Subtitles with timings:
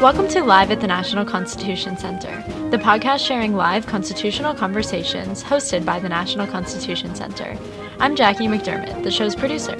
[0.00, 5.86] Welcome to Live at the National Constitution Center, the podcast sharing live constitutional conversations hosted
[5.86, 7.56] by the National Constitution Center.
[7.98, 9.74] I'm Jackie McDermott, the show's producer.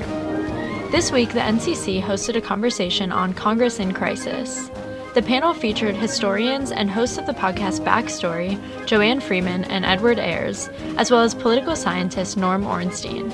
[0.90, 4.70] This week, the NCC hosted a conversation on Congress in Crisis.
[5.12, 10.70] The panel featured historians and hosts of the podcast Backstory, Joanne Freeman and Edward Ayers,
[10.96, 13.28] as well as political scientist Norm Ornstein.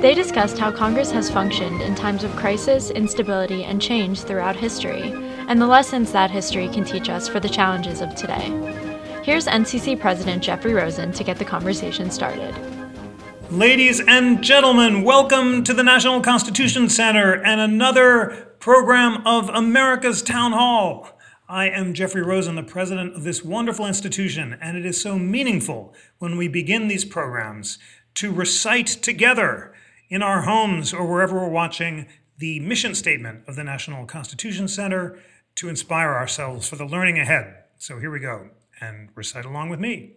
[0.00, 5.14] They discussed how Congress has functioned in times of crisis, instability, and change throughout history,
[5.50, 8.46] and the lessons that history can teach us for the challenges of today.
[9.24, 12.54] Here's NCC President Jeffrey Rosen to get the conversation started.
[13.50, 20.52] Ladies and gentlemen, welcome to the National Constitution Center and another program of America's Town
[20.52, 21.18] Hall.
[21.48, 25.92] I am Jeffrey Rosen, the president of this wonderful institution, and it is so meaningful
[26.20, 27.76] when we begin these programs
[28.14, 29.74] to recite together
[30.08, 32.06] in our homes or wherever we're watching
[32.38, 35.18] the mission statement of the National Constitution Center
[35.60, 37.54] to inspire ourselves for the learning ahead.
[37.76, 38.48] So here we go,
[38.80, 40.14] and recite along with me.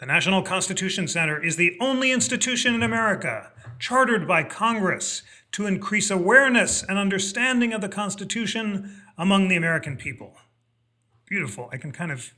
[0.00, 6.10] The National Constitution Center is the only institution in America chartered by Congress to increase
[6.10, 10.36] awareness and understanding of the Constitution among the American people.
[11.24, 11.70] Beautiful.
[11.72, 12.34] I can kind of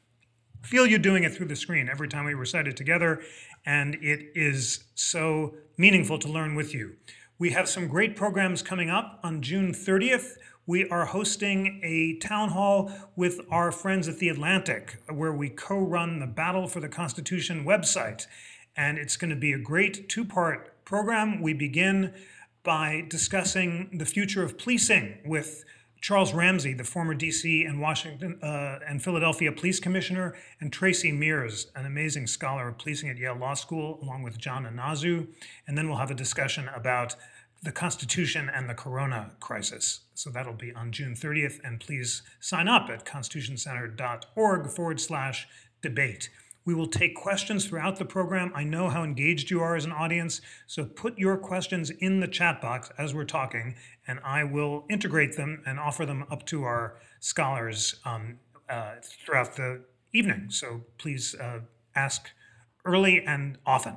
[0.63, 3.21] feel you doing it through the screen every time we recite it together,
[3.67, 6.95] and it is so meaningful to learn with you.
[7.37, 10.37] We have some great programs coming up on June 30th.
[10.67, 15.79] We are hosting a town hall with our friends at The Atlantic, where we co
[15.79, 18.27] run the Battle for the Constitution website.
[18.75, 21.43] And it's going to be a great two part program.
[21.43, 22.15] We begin
[22.63, 25.67] by discussing the future of policing with
[26.01, 31.67] Charles Ramsey, the former DC and Washington uh, and Philadelphia police commissioner, and Tracey Meares,
[31.77, 35.27] an amazing scholar of policing at Yale Law School, along with John Inazu.
[35.67, 37.17] And then we'll have a discussion about
[37.65, 40.01] the Constitution and the Corona crisis.
[40.13, 41.61] So that'll be on June 30th.
[41.65, 45.49] And please sign up at constitutioncenter.org forward slash
[45.81, 46.29] debate.
[46.67, 48.53] We will take questions throughout the program.
[48.55, 52.29] I know how engaged you are as an audience, so put your questions in the
[52.29, 53.75] chat box as we're talking,
[54.09, 58.39] and I will integrate them and offer them up to our scholars um,
[58.71, 59.83] uh, throughout the
[60.15, 60.47] evening.
[60.49, 61.61] So please uh,
[61.95, 62.31] ask
[62.87, 63.97] early and often.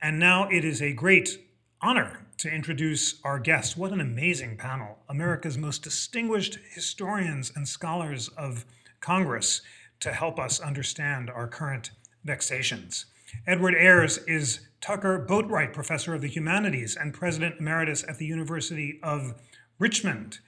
[0.00, 1.38] And now it is a great
[1.82, 3.76] honor to introduce our guests.
[3.76, 4.98] What an amazing panel!
[5.08, 8.64] America's most distinguished historians and scholars of
[9.00, 9.62] Congress
[9.98, 11.90] to help us understand our current
[12.24, 13.06] vexations.
[13.48, 19.00] Edward Ayers is Tucker Boatwright Professor of the Humanities and President Emeritus at the University
[19.02, 19.34] of
[19.80, 20.38] Richmond.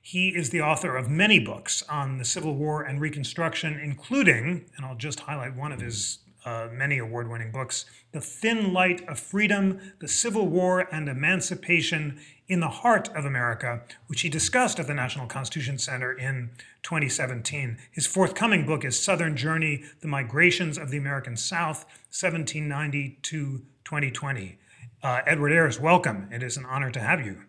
[0.00, 4.86] He is the author of many books on the Civil War and Reconstruction, including, and
[4.86, 9.18] I'll just highlight one of his uh, many award winning books The Thin Light of
[9.18, 14.86] Freedom, The Civil War and Emancipation in the Heart of America, which he discussed at
[14.86, 16.50] the National Constitution Center in
[16.82, 17.78] 2017.
[17.90, 24.58] His forthcoming book is Southern Journey The Migrations of the American South, 1790 to 2020.
[25.02, 26.28] Uh, Edward Ayers, welcome.
[26.30, 27.42] It is an honor to have you.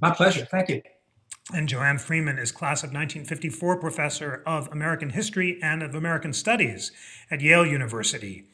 [0.00, 0.46] My pleasure.
[0.50, 0.82] Thank you.
[1.54, 6.90] And Joanne Freeman is class of 1954 professor of American history and of American studies
[7.30, 8.48] at Yale University,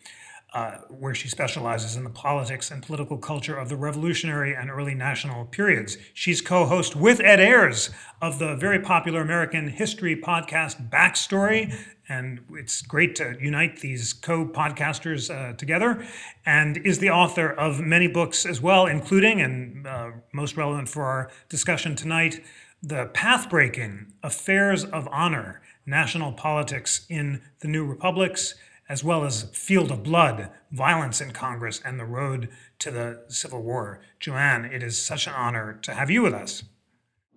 [0.53, 4.95] uh, where she specializes in the politics and political culture of the Revolutionary and early
[4.95, 5.97] national periods.
[6.13, 7.89] She's co host with Ed Ayers
[8.21, 11.75] of the very popular American history podcast Backstory.
[12.11, 16.07] And it's great to unite these co podcasters uh, together,
[16.45, 21.05] and is the author of many books as well, including, and uh, most relevant for
[21.05, 22.43] our discussion tonight,
[22.82, 28.56] the path breaking affairs of honor, national politics in the new republics,
[28.88, 32.48] as well as field of blood, violence in Congress, and the road
[32.81, 34.00] to the Civil War.
[34.19, 36.65] Joanne, it is such an honor to have you with us.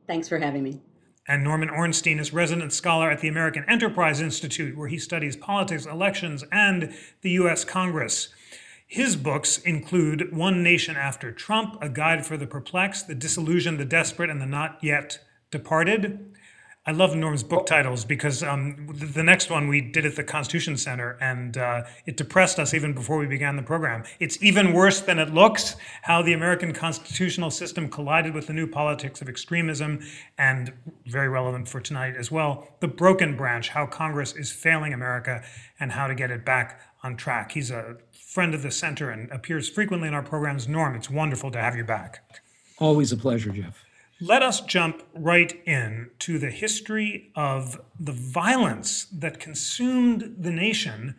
[0.07, 0.81] Thanks for having me.
[1.27, 5.85] And Norman Ornstein is resident scholar at the American Enterprise Institute, where he studies politics,
[5.85, 7.63] elections, and the U.S.
[7.63, 8.29] Congress.
[8.87, 13.85] His books include One Nation After Trump, A Guide for the Perplexed, The Disillusioned, the
[13.85, 15.19] Desperate, and the Not Yet
[15.51, 16.35] Departed.
[16.87, 20.77] I love Norm's book titles because um, the next one we did at the Constitution
[20.77, 24.03] Center, and uh, it depressed us even before we began the program.
[24.19, 28.67] It's even worse than it looks how the American constitutional system collided with the new
[28.67, 30.05] politics of extremism,
[30.37, 30.73] and
[31.07, 35.43] very relevant for tonight as well the broken branch, how Congress is failing America
[35.79, 37.53] and how to get it back on track.
[37.53, 40.67] He's a friend of the center and appears frequently in our programs.
[40.67, 42.19] Norm, it's wonderful to have you back.
[42.77, 43.84] Always a pleasure, Jeff.
[44.21, 51.15] Let us jump right in to the history of the violence that consumed the nation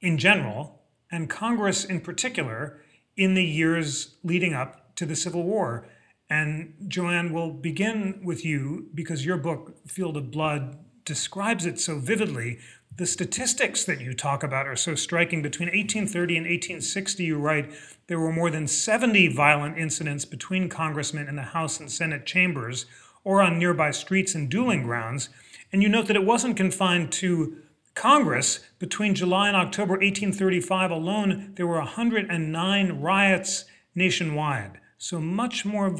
[0.00, 0.82] in general
[1.12, 2.80] and Congress in particular
[3.16, 5.86] in the years leading up to the Civil War.
[6.28, 12.00] And Joanne, we'll begin with you because your book, Field of Blood, describes it so
[12.00, 12.58] vividly.
[12.98, 15.40] The statistics that you talk about are so striking.
[15.40, 17.70] Between 1830 and 1860, you write,
[18.08, 22.86] there were more than 70 violent incidents between congressmen in the House and Senate chambers
[23.22, 25.28] or on nearby streets and dueling grounds.
[25.72, 27.58] And you note that it wasn't confined to
[27.94, 28.64] Congress.
[28.80, 34.80] Between July and October 1835 alone, there were 109 riots nationwide.
[35.00, 35.94] So much more.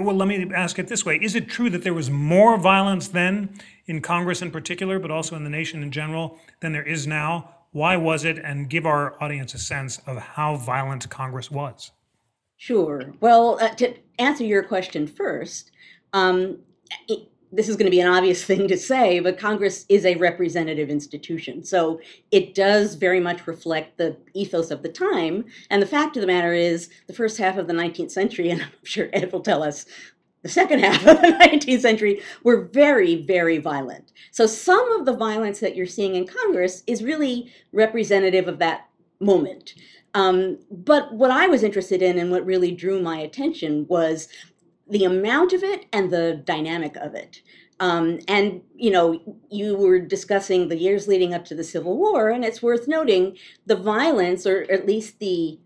[0.00, 3.08] Well, let me ask it this way Is it true that there was more violence
[3.08, 7.06] then in Congress in particular, but also in the nation in general, than there is
[7.06, 7.50] now?
[7.72, 8.38] Why was it?
[8.38, 11.90] And give our audience a sense of how violent Congress was.
[12.56, 13.12] Sure.
[13.20, 15.72] Well, uh, to answer your question first,
[16.12, 16.60] um,
[17.08, 20.16] it, this is going to be an obvious thing to say, but Congress is a
[20.16, 21.62] representative institution.
[21.62, 22.00] So
[22.30, 25.44] it does very much reflect the ethos of the time.
[25.70, 28.62] And the fact of the matter is, the first half of the 19th century, and
[28.62, 29.86] I'm sure Ed will tell us
[30.42, 34.12] the second half of the 19th century, were very, very violent.
[34.30, 38.88] So some of the violence that you're seeing in Congress is really representative of that
[39.18, 39.74] moment.
[40.14, 44.28] Um, but what I was interested in and what really drew my attention was
[44.88, 47.42] the amount of it and the dynamic of it.
[47.78, 52.30] Um, and you know, you were discussing the years leading up to the Civil War,
[52.30, 53.36] and it's worth noting
[53.66, 55.58] the violence, or at least the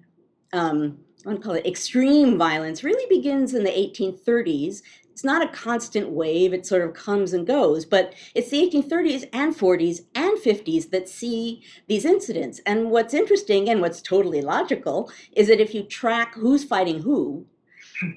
[0.53, 4.83] um, I want to call it extreme violence, really begins in the 1830s.
[5.13, 7.85] It's not a constant wave; it sort of comes and goes.
[7.85, 12.61] But it's the 1830s and 40s and 50s that see these incidents.
[12.67, 17.47] And what's interesting and what's totally logical is that if you track who's fighting who,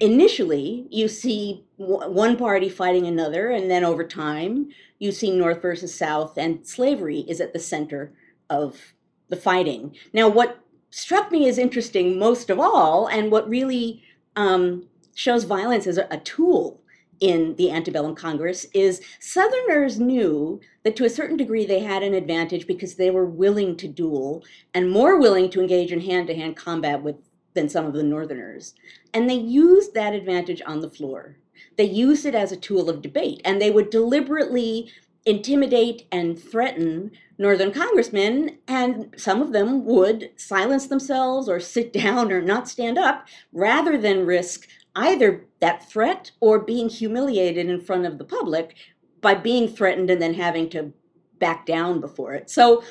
[0.00, 5.94] initially you see one party fighting another and then over time you see north versus
[5.94, 8.12] south and slavery is at the center
[8.48, 8.94] of
[9.28, 9.94] the fighting.
[10.12, 10.60] Now what
[10.90, 14.02] struck me as interesting most of all and what really
[14.36, 16.80] um, shows violence as a, tool
[17.20, 22.14] in the antebellum Congress is Southerners knew that to a certain degree they had an
[22.14, 26.34] advantage because they were willing to duel and more willing to engage in hand to
[26.34, 27.16] hand combat with
[27.54, 28.74] than some of the Northerners.
[29.12, 31.36] And they used that advantage on the floor.
[31.76, 34.90] They used it as a tool of debate, and they would deliberately
[35.26, 42.30] intimidate and threaten Northern congressmen, and some of them would silence themselves or sit down
[42.30, 48.06] or not stand up rather than risk either that threat or being humiliated in front
[48.06, 48.76] of the public
[49.20, 50.92] by being threatened and then having to
[51.38, 52.48] back down before it.
[52.48, 52.84] So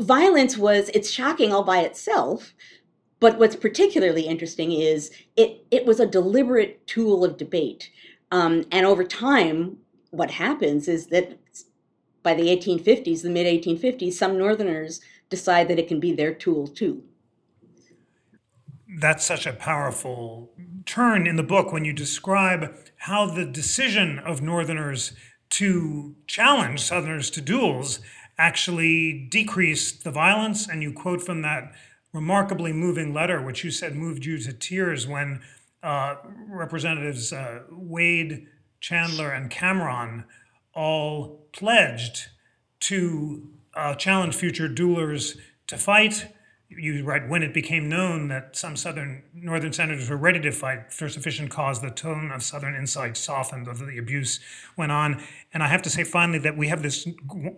[0.00, 2.54] violence was, it's shocking all by itself,
[3.20, 7.90] but what's particularly interesting is it, it was a deliberate tool of debate.
[8.30, 9.78] Um, and over time,
[10.10, 11.38] what happens is that
[12.22, 15.00] by the 1850s, the mid 1850s, some Northerners
[15.30, 17.02] decide that it can be their tool too.
[19.00, 20.50] That's such a powerful
[20.86, 25.12] turn in the book when you describe how the decision of Northerners
[25.50, 28.00] to challenge Southerners to duels
[28.38, 30.68] actually decreased the violence.
[30.68, 31.72] And you quote from that
[32.12, 35.40] remarkably moving letter, which you said moved you to tears when
[35.82, 36.16] uh,
[36.48, 38.46] Representatives uh, Wade,
[38.80, 40.24] Chandler, and Cameron
[40.74, 42.28] all pledged
[42.80, 46.32] to uh, challenge future duelers to fight
[46.70, 50.92] you write when it became known that some southern northern senators were ready to fight
[50.92, 54.38] for sufficient cause the tone of southern insight softened of the abuse
[54.76, 55.22] went on.
[55.54, 57.08] And i have to say finally that we have this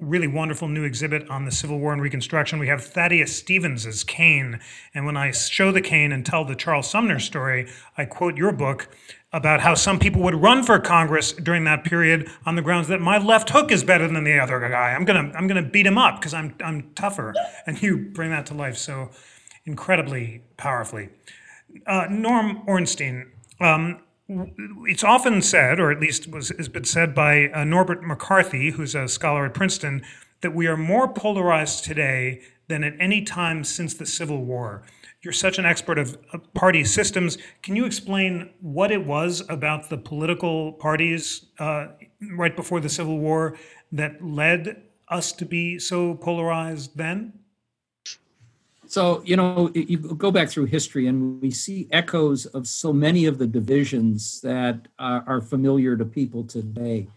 [0.00, 2.60] really wonderful new exhibit on the civil war and reconstruction.
[2.60, 4.60] We have thaddeus stevens's cane.
[4.94, 7.68] And when i show the cane and tell the charles sumner story
[7.98, 8.88] i quote your book
[9.32, 13.00] about how some people would run for Congress during that period on the grounds that
[13.00, 14.92] my left hook is better than the other guy.
[14.92, 17.34] I'm gonna I'm gonna beat him up because I'm I'm tougher.
[17.66, 19.10] And you bring that to life so
[19.64, 21.10] incredibly powerfully.
[21.86, 23.30] Uh, Norm Ornstein.
[23.60, 24.00] Um,
[24.86, 28.94] it's often said, or at least was has been said by uh, Norbert McCarthy, who's
[28.94, 30.02] a scholar at Princeton,
[30.40, 34.82] that we are more polarized today than at any time since the Civil War.
[35.22, 36.16] You're such an expert of
[36.54, 37.36] party systems.
[37.62, 41.88] Can you explain what it was about the political parties uh,
[42.32, 43.58] right before the Civil War
[43.92, 47.34] that led us to be so polarized then?
[48.86, 53.26] So, you know, you go back through history and we see echoes of so many
[53.26, 57.08] of the divisions that are familiar to people today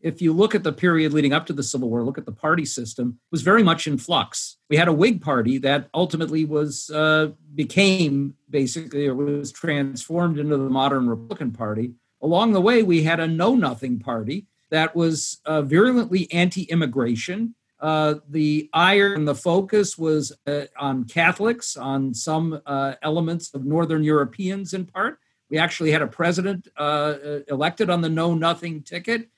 [0.00, 2.32] if you look at the period leading up to the Civil War, look at the
[2.32, 4.58] party system, it was very much in flux.
[4.68, 10.56] We had a Whig party that ultimately was uh, became basically or was transformed into
[10.56, 11.94] the modern Republican Party.
[12.22, 17.54] Along the way, we had a Know Nothing party that was uh, virulently anti-immigration.
[17.78, 23.64] Uh, the ire and the focus was uh, on Catholics, on some uh, elements of
[23.64, 25.18] Northern Europeans in part.
[25.50, 27.14] We actually had a president uh,
[27.48, 29.28] elected on the Know Nothing ticket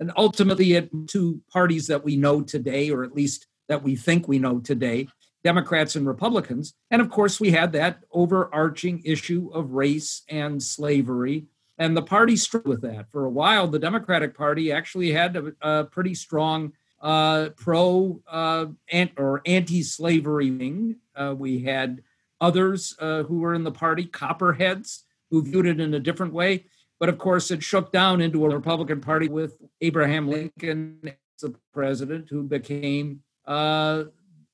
[0.00, 4.28] and ultimately it two parties that we know today, or at least that we think
[4.28, 5.08] we know today,
[5.42, 6.74] Democrats and Republicans.
[6.90, 11.46] And of course, we had that overarching issue of race and slavery.
[11.78, 13.10] And the party struggled with that.
[13.12, 18.66] For a while, the Democratic Party actually had a, a pretty strong uh, pro uh,
[18.90, 20.96] ant, or anti slavery wing.
[21.14, 22.02] Uh, we had
[22.40, 26.64] others uh, who were in the party, copperheads, who viewed it in a different way.
[26.98, 31.54] But of course, it shook down into a Republican Party with Abraham Lincoln as the
[31.72, 34.04] president, who became uh,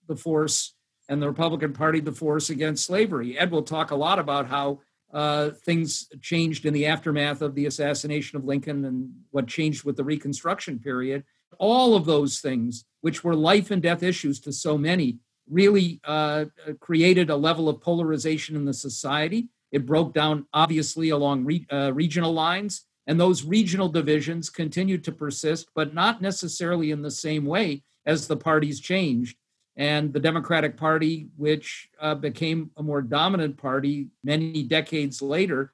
[0.08, 0.74] the force,
[1.08, 3.38] and the Republican Party the force against slavery.
[3.38, 4.80] Ed will talk a lot about how
[5.12, 9.96] uh, things changed in the aftermath of the assassination of Lincoln and what changed with
[9.96, 11.22] the Reconstruction period.
[11.58, 15.18] All of those things, which were life and death issues to so many,
[15.50, 16.46] really uh,
[16.80, 21.92] created a level of polarization in the society it broke down obviously along re, uh,
[21.94, 27.44] regional lines, and those regional divisions continued to persist, but not necessarily in the same
[27.44, 29.36] way as the parties changed.
[29.74, 35.72] And the Democratic Party, which uh, became a more dominant party many decades later,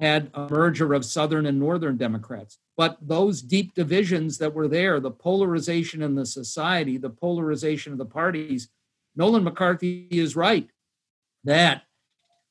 [0.00, 2.58] had a merger of Southern and Northern Democrats.
[2.76, 7.98] But those deep divisions that were there, the polarization in the society, the polarization of
[7.98, 8.68] the parties,
[9.14, 10.68] Nolan McCarthy is right
[11.44, 11.82] that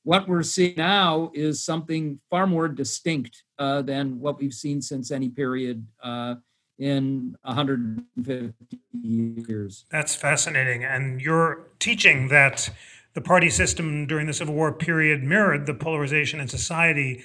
[0.04, 5.12] what we're seeing now is something far more distinct uh, than what we've seen since
[5.12, 6.36] any period uh,
[6.78, 9.86] in 150 years.
[9.90, 10.84] That's fascinating.
[10.84, 12.70] And you're teaching that
[13.14, 17.24] the party system during the Civil War period mirrored the polarization in society.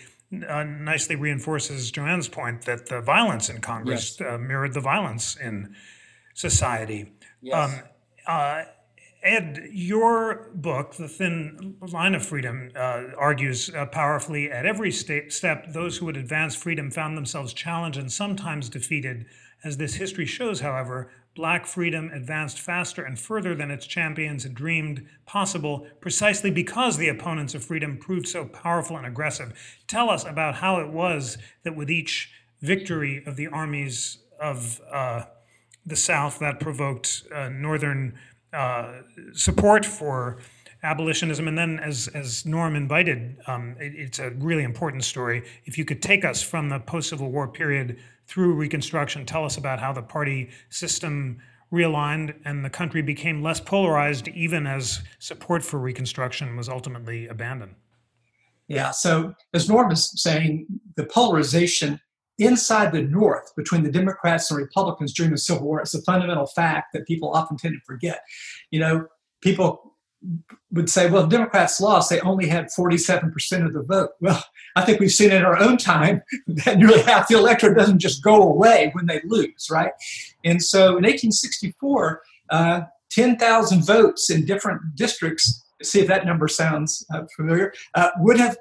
[0.48, 4.28] Uh, nicely reinforces Joanne's point that the violence in Congress yes.
[4.28, 5.74] Uh, mirrored the violence in
[6.34, 7.10] society.
[7.40, 7.56] Yes.
[7.56, 7.80] Um,
[8.26, 8.64] uh,
[9.22, 15.28] Ed, your book, The Thin Line of Freedom, uh, argues uh, powerfully at every sta-
[15.28, 19.26] step those who would advance freedom found themselves challenged and sometimes defeated.
[19.64, 24.54] As this history shows, however, black freedom advanced faster and further than its champions had
[24.54, 29.52] dreamed possible, precisely because the opponents of freedom proved so powerful and aggressive.
[29.88, 35.24] Tell us about how it was that with each victory of the armies of uh,
[35.84, 38.16] the South that provoked uh, Northern
[38.52, 39.00] uh,
[39.32, 40.38] support for
[40.82, 41.48] abolitionism.
[41.48, 45.44] And then, as, as Norm invited, um, it, it's a really important story.
[45.64, 49.56] If you could take us from the post Civil War period through Reconstruction, tell us
[49.56, 51.38] about how the party system
[51.72, 57.74] realigned and the country became less polarized, even as support for Reconstruction was ultimately abandoned.
[58.68, 62.00] Yeah, so as Norm is saying, the polarization
[62.38, 66.46] inside the North between the Democrats and Republicans during the Civil War is a fundamental
[66.46, 68.20] fact that people often tend to forget.
[68.70, 69.06] You know,
[69.42, 69.94] people
[70.72, 74.10] would say, well, Democrats lost, they only had 47% of the vote.
[74.20, 74.42] Well,
[74.76, 78.22] I think we've seen in our own time that nearly half the electorate doesn't just
[78.22, 79.92] go away when they lose, right?
[80.44, 82.80] And so in 1864, uh,
[83.10, 88.56] 10,000 votes in different districts, see if that number sounds uh, familiar, uh, would have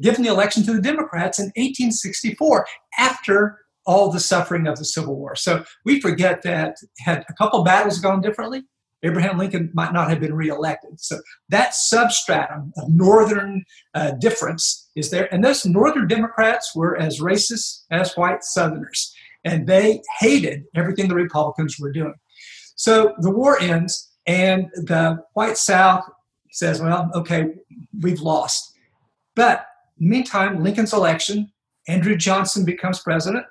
[0.00, 2.66] given the election to the Democrats in 1864
[2.98, 5.36] after all the suffering of the Civil War.
[5.36, 8.62] So we forget that had a couple battles gone differently,
[9.04, 10.98] Abraham Lincoln might not have been reelected.
[10.98, 11.20] So
[11.50, 15.32] that substratum of northern uh, difference is there.
[15.32, 21.14] And those northern Democrats were as racist as white Southerners, and they hated everything the
[21.14, 22.14] Republicans were doing.
[22.76, 26.04] So the war ends, and the white South
[26.50, 27.48] says, well, okay,
[28.00, 28.72] we've lost.
[29.36, 29.66] But
[29.98, 31.52] meantime, Lincoln's election,
[31.88, 33.44] Andrew Johnson becomes president.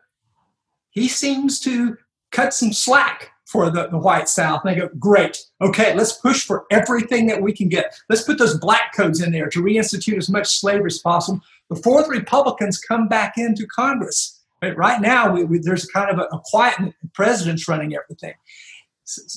[0.91, 1.97] He seems to
[2.31, 4.61] cut some slack for the, the white South.
[4.63, 7.95] And they go, great, okay, let's push for everything that we can get.
[8.09, 12.01] Let's put those black codes in there to reinstitute as much slavery as possible before
[12.03, 14.41] the Republicans come back into Congress.
[14.61, 18.33] Right, right now, we, we, there's kind of a, a quiet president's running everything.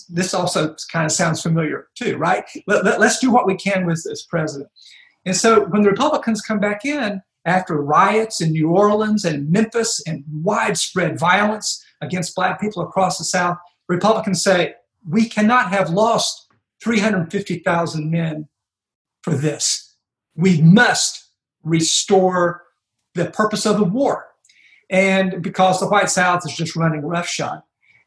[0.09, 2.45] This also kind of sounds familiar too, right?
[2.67, 4.71] Let, let, let's do what we can with this president.
[5.27, 10.01] And so when the Republicans come back in after riots in New Orleans and Memphis
[10.07, 14.75] and widespread violence against black people across the South, Republicans say,
[15.09, 16.47] we cannot have lost
[16.83, 18.49] 350,000 men
[19.23, 19.97] for this.
[20.37, 21.29] We must
[21.65, 22.63] restore
[23.15, 24.27] the purpose of the war.
[24.89, 27.63] And because the white South is just running roughshod.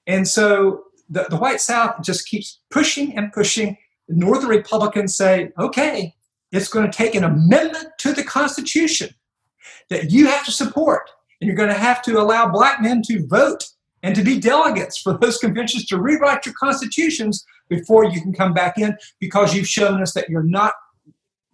[0.07, 3.77] And so the, the white South just keeps pushing and pushing.
[4.07, 6.15] The Northern Republicans say, okay,
[6.51, 9.09] it's going to take an amendment to the Constitution
[9.89, 11.09] that you have to support.
[11.39, 13.65] And you're going to have to allow black men to vote
[14.03, 18.53] and to be delegates for those conventions to rewrite your constitutions before you can come
[18.53, 20.73] back in because you've shown us that you're not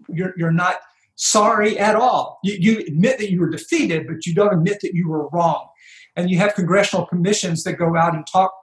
[0.08, 0.78] you're, you're not
[1.16, 2.40] sorry at all.
[2.44, 5.68] You, you admit that you were defeated, but you don't admit that you were wrong.
[6.16, 8.54] And you have congressional commissions that go out and talk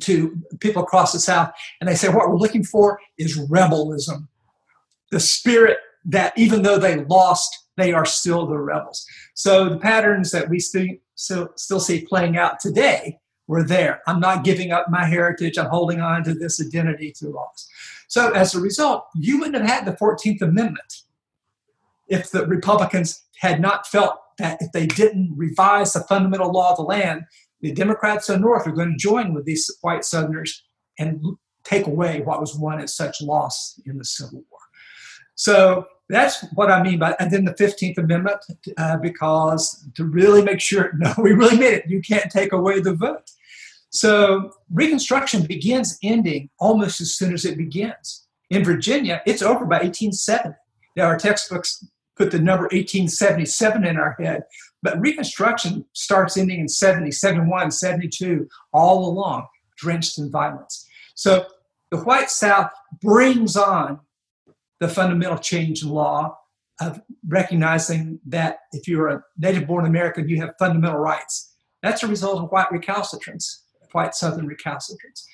[0.00, 1.50] to people across the South,
[1.80, 4.28] and they say, What we're looking for is rebelism.
[5.10, 9.06] The spirit that even though they lost, they are still the rebels.
[9.34, 14.02] So the patterns that we still, still, still see playing out today were there.
[14.06, 15.58] I'm not giving up my heritage.
[15.58, 17.68] I'm holding on to this identity to loss.
[18.08, 21.02] So as a result, you wouldn't have had the 14th Amendment
[22.08, 26.76] if the Republicans had not felt that if they didn't revise the fundamental law of
[26.76, 27.24] the land,
[27.60, 30.64] the Democrats in the North are going to join with these white Southerners
[30.98, 31.20] and
[31.64, 34.57] take away what was won at such loss in the Civil War.
[35.38, 38.40] So that's what I mean by, and then the 15th Amendment,
[38.76, 41.84] uh, because to really make sure, no, we really made it.
[41.86, 43.30] You can't take away the vote.
[43.90, 48.26] So Reconstruction begins ending almost as soon as it begins.
[48.50, 50.54] In Virginia, it's over by 1870.
[50.96, 54.42] Now, our textbooks put the number 1877 in our head,
[54.82, 60.86] but Reconstruction starts ending in 70, 71, 72, all along, drenched in violence.
[61.14, 61.46] So
[61.92, 64.00] the white South brings on
[64.80, 66.36] the fundamental change in law
[66.80, 71.54] of recognizing that if you're a native born American, you have fundamental rights.
[71.82, 75.26] That's a result of white recalcitrance white Southern recalcitrance.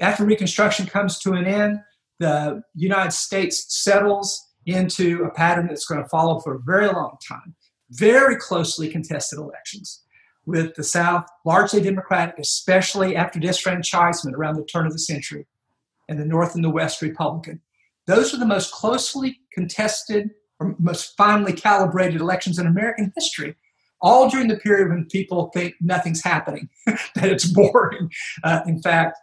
[0.00, 1.80] After Reconstruction comes to an end,
[2.18, 7.16] the United States settles into a pattern that's going to follow for a very long
[7.26, 7.54] time.
[7.90, 10.02] Very closely contested elections,
[10.46, 15.46] with the South largely Democratic, especially after disfranchisement around the turn of the century,
[16.08, 17.60] and the North and the West Republican.
[18.06, 20.30] Those are the most closely contested
[20.60, 23.56] or most finely calibrated elections in American history
[24.04, 28.10] all during the period when people think nothing's happening, that it's boring.
[28.44, 29.18] Uh, in fact,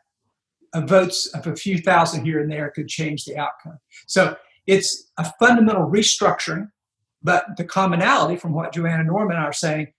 [0.75, 3.77] votes of a few thousand here and there could change the outcome.
[4.07, 4.35] So
[4.65, 6.69] it's a fundamental restructuring,
[7.21, 9.93] but the commonality from what Joanna Norman are saying,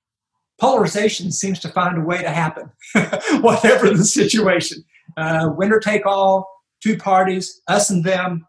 [0.61, 2.71] polarization seems to find a way to happen,
[3.41, 4.85] whatever the situation.
[5.17, 6.49] Uh, winner take all,
[6.83, 8.47] two parties, us and them.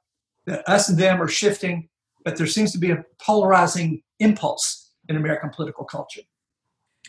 [0.67, 1.89] Us and them are shifting,
[2.23, 6.21] but there seems to be a polarizing impulse in American political culture.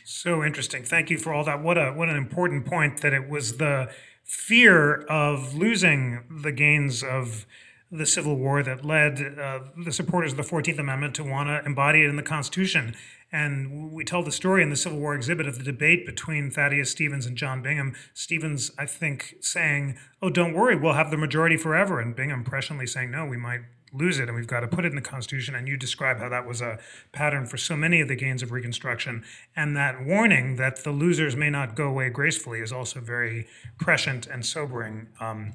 [0.04, 0.84] So interesting.
[0.84, 1.62] Thank you for all that.
[1.62, 3.90] What a what an important point that it was the
[4.22, 7.46] fear of losing the gains of
[7.90, 11.64] the Civil War that led uh, the supporters of the 14th Amendment to want to
[11.64, 12.96] embody it in the Constitution.
[13.34, 16.92] And we tell the story in the Civil War exhibit of the debate between Thaddeus
[16.92, 17.96] Stevens and John Bingham.
[18.14, 21.98] Stevens, I think, saying, Oh, don't worry, we'll have the majority forever.
[21.98, 24.90] And Bingham presciently saying, No, we might lose it and we've got to put it
[24.90, 25.56] in the Constitution.
[25.56, 26.78] And you describe how that was a
[27.10, 29.24] pattern for so many of the gains of Reconstruction.
[29.56, 33.48] And that warning that the losers may not go away gracefully is also very
[33.80, 35.54] prescient and sobering um,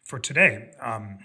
[0.00, 0.70] for today.
[0.80, 1.18] Um,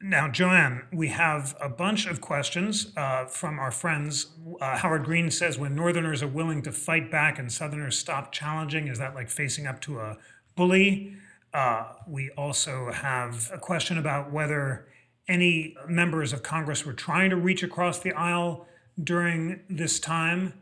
[0.00, 4.26] now, Joanne, we have a bunch of questions uh, from our friends.
[4.60, 8.86] Uh, Howard Green says, when Northerners are willing to fight back and Southerners stop challenging,
[8.86, 10.16] is that like facing up to a
[10.54, 11.16] bully?
[11.52, 14.86] Uh, we also have a question about whether
[15.26, 18.66] any members of Congress were trying to reach across the aisle
[19.02, 20.54] during this time,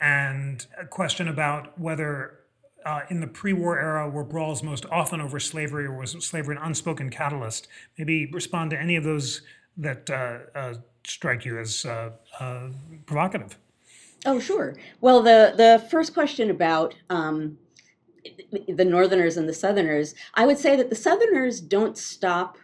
[0.00, 2.38] and a question about whether
[2.88, 6.62] uh, in the pre-war era were brawls most often over slavery or was slavery an
[6.62, 9.42] unspoken catalyst maybe respond to any of those
[9.76, 10.74] that uh, uh,
[11.04, 12.68] strike you as uh, uh,
[13.06, 13.58] provocative
[14.26, 17.58] oh sure well the the first question about um,
[18.68, 22.56] the northerners and the southerners i would say that the southerners don't stop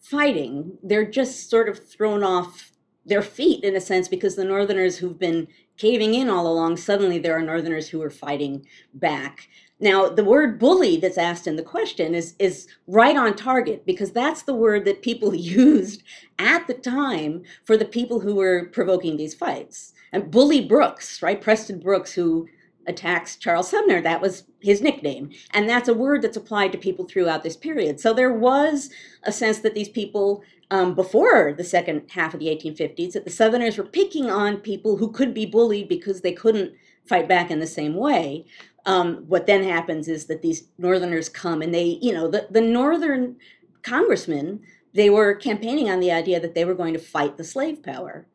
[0.00, 0.76] fighting.
[0.82, 2.72] They're just sort of thrown off
[3.06, 7.18] their feet in a sense because the Northerners who've been caving in all along, suddenly
[7.18, 9.48] there are Northerners who are fighting back.
[9.80, 14.12] Now, the word bully that's asked in the question is, is right on target because
[14.12, 16.02] that's the word that people used
[16.38, 19.94] at the time for the people who were provoking these fights.
[20.12, 21.40] And Bully Brooks, right?
[21.40, 22.48] Preston Brooks, who
[22.86, 24.00] attacks Charles Sumner.
[24.00, 25.30] That was his nickname.
[25.52, 28.00] And that's a word that's applied to people throughout this period.
[28.00, 28.90] So there was
[29.22, 33.30] a sense that these people, um, before the second half of the 1850s, that the
[33.30, 36.72] Southerners were picking on people who could be bullied because they couldn't
[37.06, 38.44] fight back in the same way.
[38.86, 42.60] Um, what then happens is that these Northerners come and they, you know, the, the
[42.60, 43.36] Northern
[43.82, 44.60] congressmen,
[44.94, 48.26] they were campaigning on the idea that they were going to fight the slave power.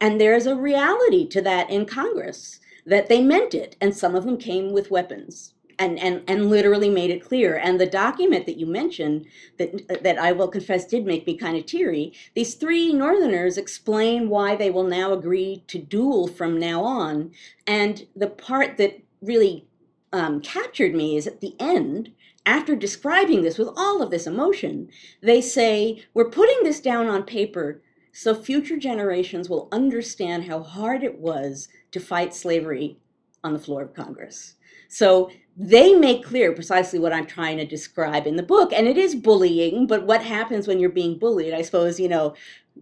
[0.00, 4.24] And there's a reality to that in Congress that they meant it, and some of
[4.24, 5.54] them came with weapons.
[5.78, 7.56] And, and, and literally made it clear.
[7.56, 9.26] And the document that you mentioned,
[9.58, 14.28] that, that I will confess did make me kind of teary, these three Northerners explain
[14.28, 17.32] why they will now agree to duel from now on.
[17.66, 19.66] And the part that really
[20.12, 22.12] um, captured me is at the end,
[22.44, 24.88] after describing this with all of this emotion,
[25.22, 27.80] they say, We're putting this down on paper
[28.12, 32.98] so future generations will understand how hard it was to fight slavery
[33.42, 34.56] on the floor of Congress.
[34.88, 38.72] So they make clear precisely what I'm trying to describe in the book.
[38.72, 41.54] And it is bullying, but what happens when you're being bullied?
[41.54, 42.34] I suppose, you know,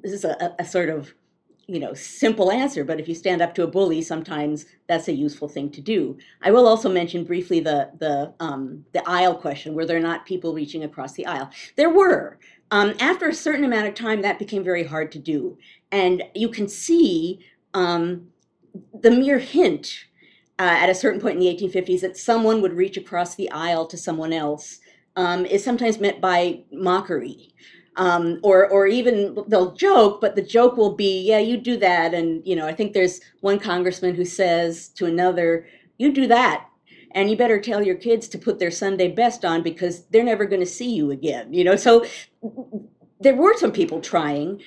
[0.02, 1.14] this is a, a sort of
[1.70, 5.12] you know simple answer but if you stand up to a bully sometimes that's a
[5.12, 6.18] useful thing to do.
[6.42, 10.52] I will also mention briefly the the um, the aisle question were there not people
[10.52, 11.50] reaching across the aisle?
[11.76, 12.38] There were.
[12.72, 15.58] Um, after a certain amount of time that became very hard to do.
[15.90, 18.28] And you can see um,
[19.00, 20.04] the mere hint
[20.58, 23.86] uh, at a certain point in the 1850s that someone would reach across the aisle
[23.86, 24.78] to someone else
[25.16, 27.54] um, is sometimes meant by mockery
[27.96, 32.14] um, or or even they'll joke, but the joke will be, yeah, you do that,
[32.14, 35.66] and you know, I think there's one congressman who says to another,
[35.98, 36.66] you do that,
[37.12, 40.44] and you better tell your kids to put their Sunday best on because they're never
[40.44, 41.52] going to see you again.
[41.52, 42.06] You know, so
[43.20, 44.62] there were some people trying.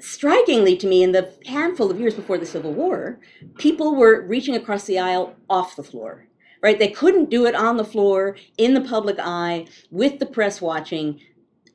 [0.00, 3.20] Strikingly to me, in the handful of years before the Civil War,
[3.56, 6.28] people were reaching across the aisle off the floor
[6.64, 6.78] right?
[6.78, 11.20] They couldn't do it on the floor in the public eye with the press watching.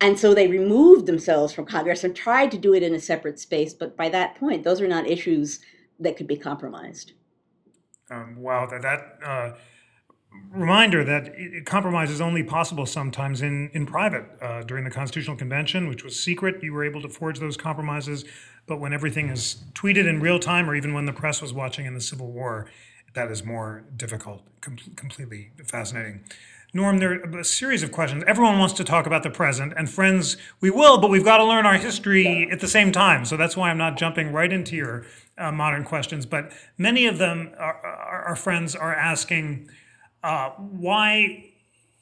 [0.02, 3.40] And so they removed themselves from Congress and tried to do it in a separate
[3.40, 3.74] space.
[3.74, 5.60] But by that point, those are not issues
[6.00, 7.12] that could be compromised.
[8.10, 9.56] Um, wow, that, that uh,
[10.52, 14.26] reminder that it, compromise is only possible sometimes in, in private.
[14.42, 18.26] Uh, during the Constitutional Convention, which was secret, you were able to forge those compromises.
[18.68, 21.86] But when everything is tweeted in real time, or even when the press was watching
[21.86, 22.70] in the Civil War,
[23.14, 24.44] that is more difficult.
[24.62, 26.24] Com- completely fascinating.
[26.72, 28.24] Norm, there are a series of questions.
[28.28, 31.44] Everyone wants to talk about the present, and friends, we will, but we've got to
[31.44, 33.26] learn our history at the same time.
[33.26, 35.06] So that's why I'm not jumping right into your
[35.36, 36.28] uh, modern questions.
[36.28, 39.68] But many of them, our, our friends are asking,
[40.24, 41.52] uh, why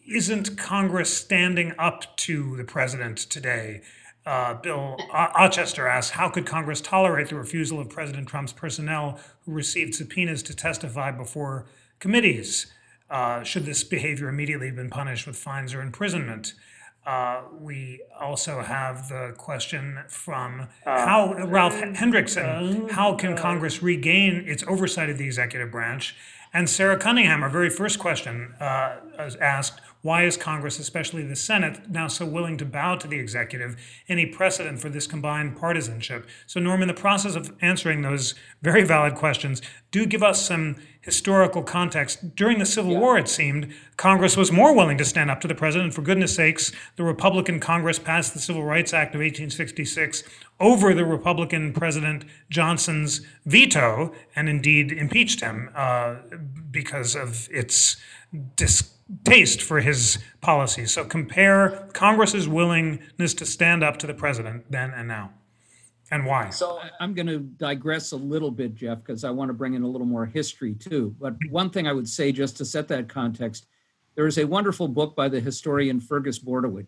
[0.06, 3.82] isn't Congress standing up to the president today?
[4.26, 9.54] Uh, Bill Ochester asks, how could Congress tolerate the refusal of President Trump's personnel who
[9.54, 11.68] received subpoenas to testify before
[12.00, 12.68] committees?
[13.10, 16.54] Uh, should this behavior immediately have been punished with fines or imprisonment?
[17.06, 24.44] Uh, we also have the question from uh, how Ralph Hendrickson, how can Congress regain
[24.46, 26.18] its oversight of the executive branch?
[26.54, 28.98] And Sarah Cunningham, our very first question, uh,
[29.40, 33.76] asked, why is Congress, especially the Senate, now so willing to bow to the executive?
[34.08, 36.28] Any precedent for this combined partisanship?
[36.46, 40.78] So, Norm, in the process of answering those very valid questions, do give us some
[41.08, 42.36] historical context.
[42.36, 43.00] During the Civil yeah.
[43.00, 45.94] War, it seemed, Congress was more willing to stand up to the president.
[45.94, 50.24] For goodness sakes, the Republican Congress passed the Civil Rights Act of 1866
[50.60, 56.16] over the Republican President Johnson's veto and indeed impeached him uh,
[56.70, 57.96] because of its
[58.58, 60.92] distaste for his policies.
[60.92, 65.32] So compare Congress's willingness to stand up to the president then and now.
[66.12, 66.50] And why?
[66.50, 69.84] So I'm going to digress a little bit, Jeff, because I want to bring in
[69.84, 71.14] a little more history too.
[71.20, 73.68] But one thing I would say, just to set that context,
[74.16, 76.88] there is a wonderful book by the historian Fergus Bordewich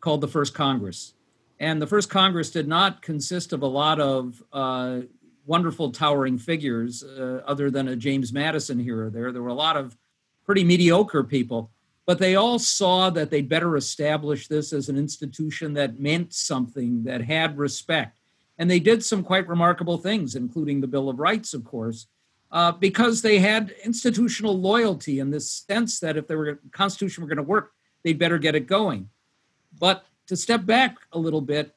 [0.00, 1.14] called The First Congress.
[1.60, 5.00] And the First Congress did not consist of a lot of uh,
[5.46, 9.32] wonderful, towering figures, uh, other than a James Madison here or there.
[9.32, 9.96] There were a lot of
[10.44, 11.70] pretty mediocre people,
[12.04, 17.04] but they all saw that they'd better establish this as an institution that meant something,
[17.04, 18.18] that had respect
[18.58, 22.06] and they did some quite remarkable things, including the Bill of Rights, of course,
[22.50, 27.36] uh, because they had institutional loyalty in the sense that if the Constitution were going
[27.38, 29.08] to work, they'd better get it going.
[29.78, 31.74] But to step back a little bit,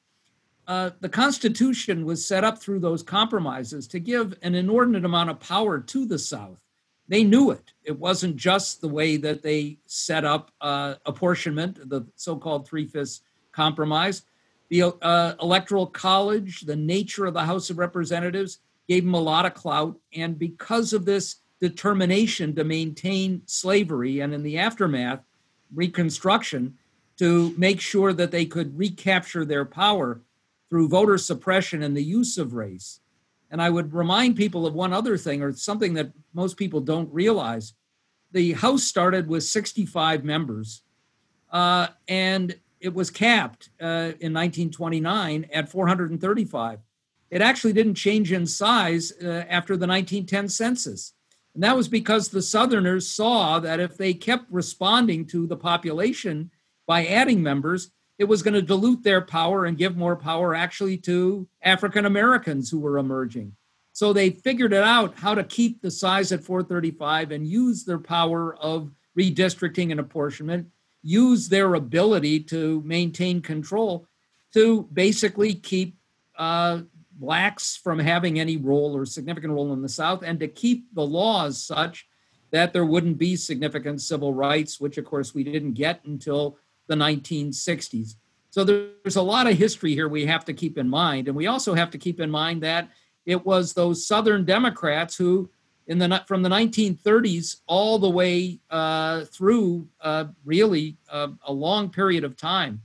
[0.67, 5.39] uh, the Constitution was set up through those compromises to give an inordinate amount of
[5.39, 6.59] power to the South.
[7.07, 7.71] They knew it.
[7.83, 12.85] It wasn't just the way that they set up uh, apportionment, the so called three
[12.85, 14.23] fifths compromise
[14.69, 19.45] the uh, Electoral College, the nature of the House of Representatives gave him a lot
[19.45, 19.97] of clout.
[20.13, 25.21] And because of this determination to maintain slavery and in the aftermath,
[25.73, 26.77] Reconstruction,
[27.17, 30.21] to make sure that they could recapture their power
[30.69, 32.99] through voter suppression and the use of race.
[33.51, 37.11] And I would remind people of one other thing, or something that most people don't
[37.13, 37.73] realize.
[38.31, 40.81] The House started with 65 members,
[41.51, 46.79] uh, and it was capped uh, in 1929 at 435.
[47.31, 51.13] It actually didn't change in size uh, after the 1910 census.
[51.55, 56.51] And that was because the Southerners saw that if they kept responding to the population
[56.85, 60.97] by adding members, it was going to dilute their power and give more power actually
[60.99, 63.53] to African Americans who were emerging.
[63.93, 67.97] So they figured it out how to keep the size at 435 and use their
[67.97, 70.67] power of redistricting and apportionment
[71.05, 74.07] use their ability to maintain control
[74.53, 75.95] to basically keep
[76.37, 80.93] uh, blacks from having any role or significant role in the South and to keep
[80.95, 82.07] the laws such
[82.49, 86.95] that there wouldn't be significant civil rights, which of course we didn't get until the
[86.95, 88.15] 1960s.
[88.49, 91.27] So there's a lot of history here we have to keep in mind.
[91.27, 92.89] And we also have to keep in mind that
[93.25, 95.49] it was those Southern Democrats who,
[95.87, 101.89] in the from the 1930s all the way uh, through uh, really uh, a long
[101.89, 102.81] period of time,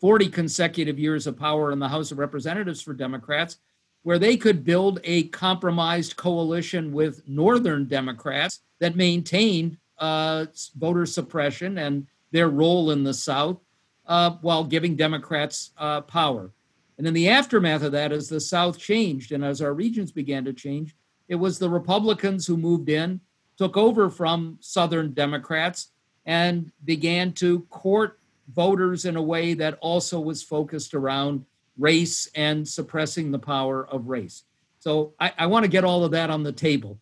[0.00, 3.58] 40 consecutive years of power in the House of Representatives for Democrats,
[4.02, 11.78] where they could build a compromised coalition with Northern Democrats that maintained uh, voter suppression
[11.78, 13.60] and their role in the South
[14.06, 16.50] uh, while giving Democrats uh, power.
[16.98, 20.44] And in the aftermath of that, as the South changed and as our regions began
[20.44, 20.96] to change,
[21.32, 23.18] it was the Republicans who moved in,
[23.56, 25.88] took over from Southern Democrats,
[26.26, 28.18] and began to court
[28.52, 31.46] voters in a way that also was focused around
[31.78, 34.42] race and suppressing the power of race.
[34.78, 36.98] So I, I want to get all of that on the table.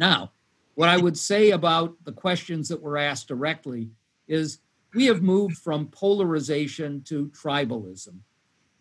[0.00, 0.32] Now,
[0.74, 3.88] what I would say about the questions that were asked directly
[4.26, 4.58] is
[4.94, 8.16] we have moved from polarization to tribalism.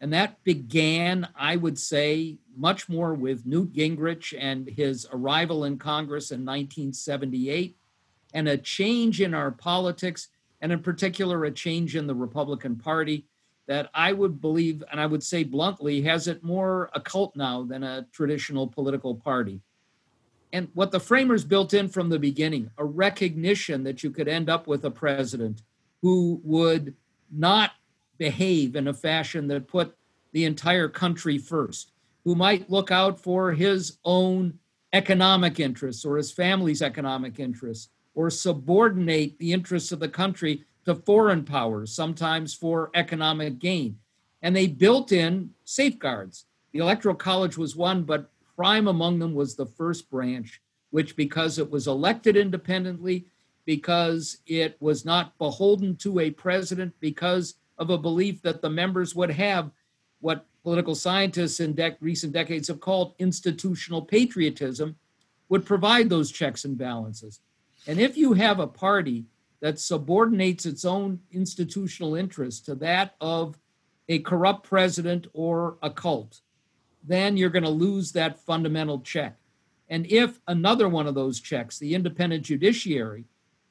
[0.04, 5.78] And that began, I would say, much more with Newt Gingrich and his arrival in
[5.78, 7.78] Congress in 1978,
[8.34, 10.28] and a change in our politics
[10.60, 13.28] and in particular, a change in the Republican Party
[13.66, 17.63] that I would believe, and I would say bluntly, has it more a cult now
[17.63, 19.62] than a traditional political party.
[20.52, 24.50] And what the framers built in from the beginning a recognition that you could end
[24.50, 25.62] up with a president
[26.02, 26.94] who would
[27.32, 27.72] not
[28.17, 29.95] behave in a fashion that put
[30.32, 31.91] the entire country first,
[32.23, 34.58] who might look out for his own
[34.93, 40.93] economic interests or his family's economic interests, or subordinate the interests of the country to
[40.93, 43.97] foreign powers, sometimes for economic gain.
[44.41, 46.45] And they built in safeguards.
[46.73, 51.58] The Electoral College was one, but prime among them was the first branch, which, because
[51.58, 53.26] it was elected independently,
[53.65, 59.15] because it was not beholden to a president, because of a belief that the members
[59.15, 59.71] would have
[60.19, 64.95] what political scientists in de- recent decades have called institutional patriotism,
[65.49, 67.41] would provide those checks and balances.
[67.86, 69.25] And if you have a party
[69.59, 73.57] that subordinates its own institutional interest to that of
[74.07, 76.39] a corrupt president or a cult,
[77.03, 79.38] then you're going to lose that fundamental check.
[79.89, 83.25] And if another one of those checks, the independent judiciary,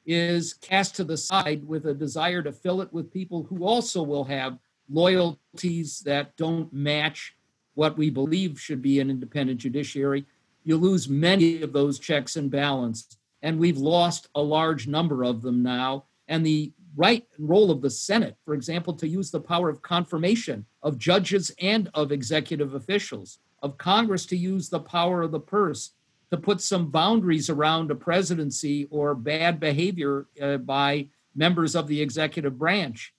[0.05, 4.03] is cast to the side with a desire to fill it with people who also
[4.03, 4.57] will have
[4.89, 7.35] loyalties that don't match
[7.75, 10.25] what we believe should be an independent judiciary,
[10.63, 15.41] you lose many of those checks and balances and we've lost a large number of
[15.41, 16.05] them now.
[16.27, 20.65] And the right role of the Senate, for example, to use the power of confirmation
[20.81, 25.91] of judges and of executive officials, of Congress to use the power of the purse
[26.33, 32.01] to put some boundaries around a presidency or bad behavior uh, by members of the
[32.01, 33.13] executive branch.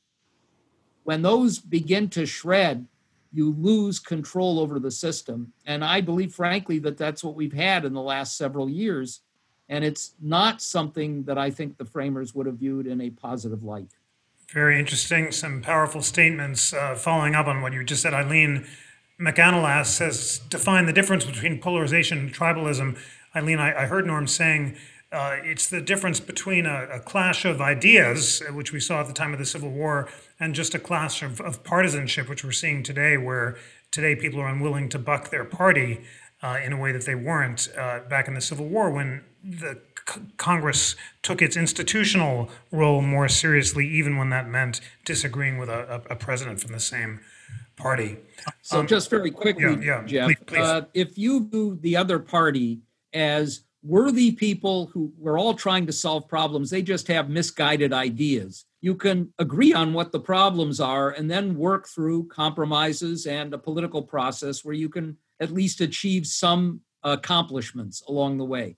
[1.04, 2.86] When those begin to shred,
[3.32, 5.52] you lose control over the system.
[5.66, 9.20] And I believe, frankly, that that's what we've had in the last several years
[9.68, 13.62] and it's not something that I think the framers would have viewed in a positive
[13.62, 13.88] light.
[14.52, 15.32] Very interesting.
[15.32, 16.72] Some powerful statements.
[16.72, 18.66] Uh, following up on what you just said, Eileen
[19.20, 22.98] McAnalas has defined the difference between polarization and tribalism.
[23.34, 24.76] Eileen, I, I heard Norm saying
[25.12, 29.12] uh, it's the difference between a, a, clash of ideas, which we saw at the
[29.12, 30.08] time of the Civil War,
[30.40, 33.56] and just a clash of, of partisanship, which we're seeing today, where
[33.92, 36.00] today people are unwilling to buck their party
[36.42, 39.78] uh, in a way that they weren't uh, back in the Civil War when the
[40.08, 46.02] c- Congress took its institutional role more seriously, even when that meant disagreeing with a,
[46.10, 47.20] a, a president from the same
[47.76, 48.18] party.
[48.62, 50.60] So, um, just very quickly, yeah, yeah, Jeff, please, please.
[50.60, 52.80] Uh, if you view the other party
[53.12, 58.64] as worthy people who we're all trying to solve problems, they just have misguided ideas.
[58.80, 63.58] You can agree on what the problems are and then work through compromises and a
[63.58, 68.76] political process where you can at least achieve some accomplishments along the way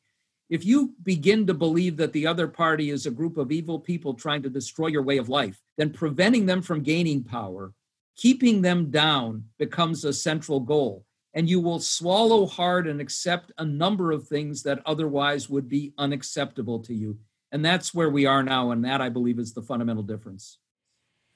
[0.48, 4.14] if you begin to believe that the other party is a group of evil people
[4.14, 7.72] trying to destroy your way of life, then preventing them from gaining power,
[8.16, 11.04] keeping them down becomes a central goal.
[11.34, 15.92] And you will swallow hard and accept a number of things that otherwise would be
[15.98, 17.18] unacceptable to you.
[17.52, 18.70] And that's where we are now.
[18.70, 20.58] And that, I believe, is the fundamental difference.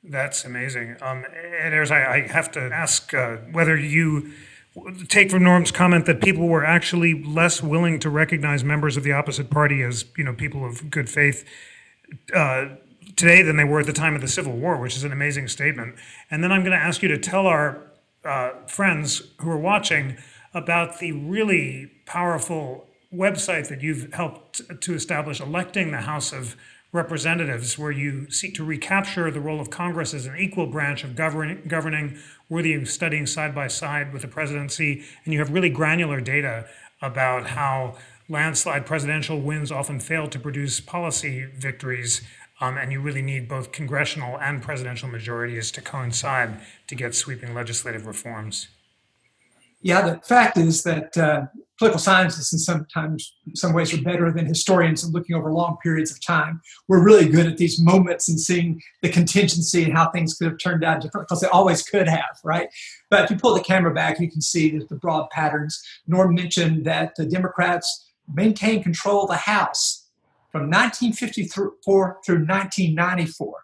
[0.02, 0.96] That's amazing.
[1.02, 4.32] Um, and there's, I, I have to ask uh, whether you
[5.08, 9.12] take from Norm's comment that people were actually less willing to recognize members of the
[9.12, 11.44] opposite party as you know people of good faith
[12.34, 12.66] uh,
[13.16, 15.48] today than they were at the time of the Civil War, which is an amazing
[15.48, 15.96] statement.
[16.30, 17.82] And then I'm going to ask you to tell our
[18.24, 20.16] uh, friends who are watching
[20.52, 26.56] about the really powerful website that you've helped to establish, electing the House of
[26.92, 31.14] Representatives, where you seek to recapture the role of Congress as an equal branch of
[31.14, 32.18] govern- governing,
[32.48, 35.04] worthy of studying side by side with the presidency.
[35.24, 36.66] And you have really granular data
[37.00, 37.96] about how
[38.28, 42.22] landslide presidential wins often fail to produce policy victories.
[42.60, 47.54] Um, and you really need both congressional and presidential majorities to coincide to get sweeping
[47.54, 48.68] legislative reforms.
[49.82, 51.46] Yeah, the fact is that uh,
[51.78, 56.10] political scientists, in sometimes some ways, are better than historians in looking over long periods
[56.10, 56.60] of time.
[56.86, 60.58] We're really good at these moments and seeing the contingency and how things could have
[60.58, 62.68] turned out different because they always could have, right?
[63.08, 65.82] But if you pull the camera back, you can see the broad patterns.
[66.06, 69.99] Norm mentioned that the Democrats maintain control of the House
[70.50, 73.54] from 1954 through 1994.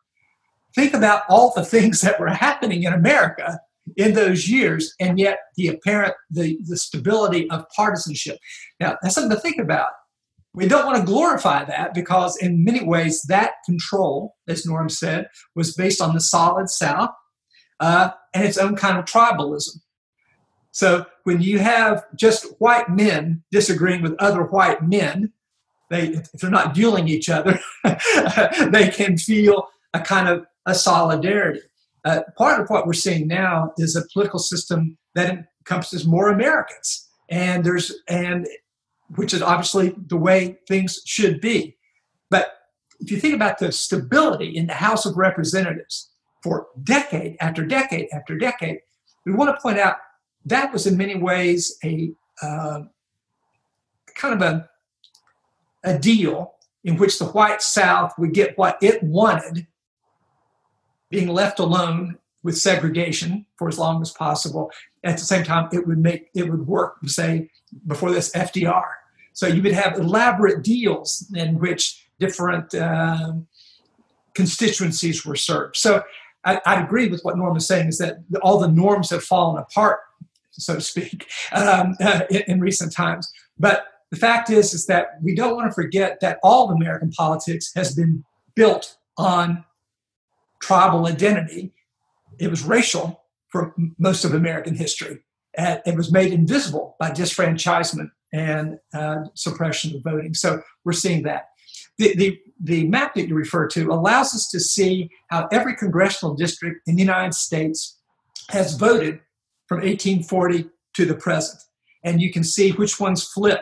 [0.74, 3.58] Think about all the things that were happening in America
[3.96, 8.38] in those years, and yet the apparent the, the stability of partisanship.
[8.80, 9.90] Now that's something to think about.
[10.54, 15.28] We don't want to glorify that because in many ways that control, as Norm said,
[15.54, 17.10] was based on the solid South
[17.78, 19.76] uh, and its own kind of tribalism.
[20.72, 25.32] So when you have just white men disagreeing with other white men,
[25.90, 31.60] they if they're not dueling each other, they can feel a kind of a solidarity.
[32.04, 37.08] Uh, part of what we're seeing now is a political system that encompasses more Americans,
[37.30, 38.46] and there's and
[39.14, 41.76] which is obviously the way things should be.
[42.30, 42.52] But
[43.00, 46.10] if you think about the stability in the House of Representatives
[46.42, 48.78] for decade after decade after decade,
[49.24, 49.96] we want to point out
[50.44, 52.80] that was in many ways a uh,
[54.14, 54.68] kind of a,
[55.84, 59.66] a deal in which the white South would get what it wanted
[61.10, 64.70] being left alone with segregation for as long as possible.
[65.02, 67.50] At the same time, it would make it would work, say,
[67.86, 68.84] before this FDR.
[69.32, 73.46] So you would have elaborate deals in which different um,
[74.34, 75.76] constituencies were served.
[75.76, 76.02] So
[76.44, 79.60] I, I, agree with what Norm is saying is that all the norms have fallen
[79.60, 80.00] apart,
[80.52, 83.30] so to speak, um, uh, in, in recent times.
[83.58, 87.10] But the fact is, is that we don't want to forget that all of American
[87.10, 89.64] politics has been built on
[90.62, 91.72] tribal identity.
[92.38, 95.20] It was racial for most of American history.
[95.56, 100.34] And it was made invisible by disfranchisement and uh, suppression of voting.
[100.34, 101.48] So we're seeing that.
[101.98, 106.34] The, the, the map that you refer to allows us to see how every congressional
[106.34, 107.98] district in the United States
[108.50, 109.20] has voted
[109.66, 111.60] from 1840 to the present.
[112.04, 113.60] And you can see which ones flip.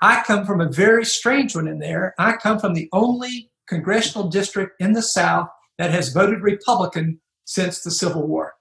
[0.00, 2.14] I come from a very strange one in there.
[2.18, 7.82] I come from the only congressional district in the South that has voted Republican since
[7.82, 8.54] the Civil War.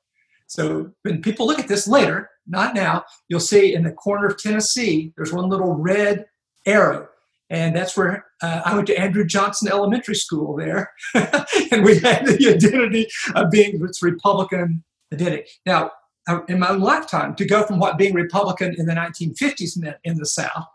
[0.48, 4.38] So when people look at this later, not now, you'll see in the corner of
[4.38, 6.26] Tennessee, there's one little red
[6.66, 7.08] arrow.
[7.50, 10.92] And that's where uh, I went to Andrew Johnson Elementary School there.
[11.14, 15.44] and we had the identity of being its Republican identity.
[15.66, 15.92] Now,
[16.28, 20.18] uh, in my lifetime, to go from what being Republican in the 1950s meant in
[20.18, 20.66] the South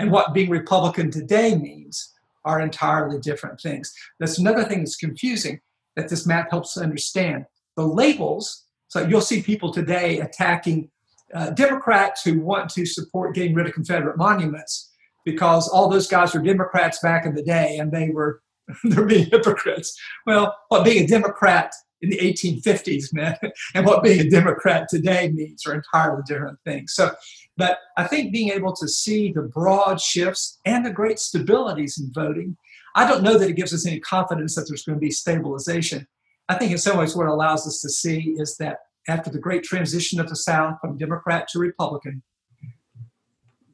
[0.00, 2.12] and what being Republican today means
[2.46, 3.92] are entirely different things.
[4.18, 5.60] That's another thing that's confusing
[5.94, 7.44] that this map helps understand.
[7.76, 10.90] The labels, so you'll see people today attacking
[11.34, 14.90] uh, Democrats who want to support getting rid of Confederate monuments
[15.24, 18.40] because all those guys were Democrats back in the day and they were
[18.84, 19.98] they're being hypocrites.
[20.26, 23.38] Well, what being a Democrat in the 1850s meant
[23.74, 26.94] and what being a Democrat today means are entirely different things.
[26.94, 27.12] So
[27.56, 32.10] but I think being able to see the broad shifts and the great stabilities in
[32.10, 32.56] voting,
[32.94, 36.06] I don't know that it gives us any confidence that there's going to be stabilization.
[36.48, 39.38] I think in some ways what it allows us to see is that after the
[39.38, 42.22] great transition of the South from Democrat to Republican,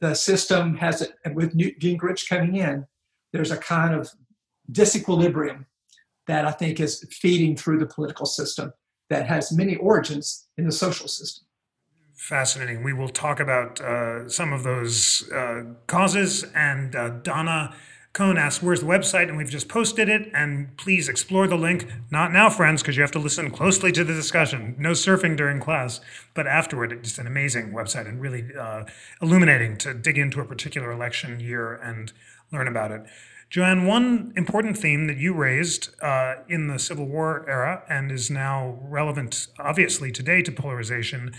[0.01, 2.87] the system has, it with Newt Gingrich coming in,
[3.33, 4.11] there's a kind of
[4.71, 5.65] disequilibrium
[6.27, 8.73] that I think is feeding through the political system
[9.11, 11.47] that has many origins in the social system
[12.27, 12.83] fascinating.
[12.83, 16.45] We will talk about uh, some of those uh, causes.
[16.55, 17.73] And uh, Donna
[18.15, 19.29] Cohn asks, Where's the website?
[19.29, 20.29] And we've just posted it.
[20.35, 21.87] And please explore the link.
[22.11, 24.75] Not now, friends, because you have to listen closely to the discussion.
[24.77, 26.01] No surfing during class,
[26.35, 28.85] but afterward, it's just an amazing website and really uh,
[29.23, 32.13] illuminating to dig into a particular election year and
[32.53, 33.05] learn about it.
[33.49, 38.31] Joanne, one important theme that you raised uh, in the Civil War era and is
[38.31, 41.33] now relevant, obviously, today to polarization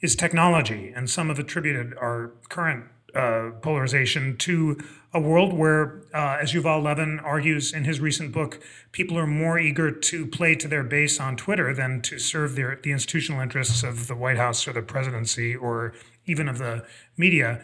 [0.00, 4.78] is technology, and some have attributed our current uh, polarization to
[5.12, 9.58] a world where, uh, as Yuval Levin argues in his recent book, people are more
[9.58, 13.82] eager to play to their base on Twitter than to serve their, the institutional interests
[13.82, 15.92] of the White House or the presidency or
[16.24, 16.86] even of the
[17.18, 17.62] media.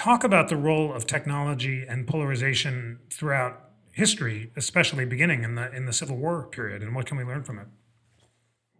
[0.00, 5.84] Talk about the role of technology and polarization throughout history, especially beginning in the in
[5.84, 7.66] the Civil War period, and what can we learn from it?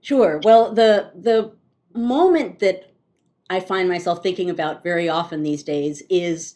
[0.01, 0.41] Sure.
[0.43, 1.53] Well, the the
[1.95, 2.95] moment that
[3.51, 6.55] I find myself thinking about very often these days is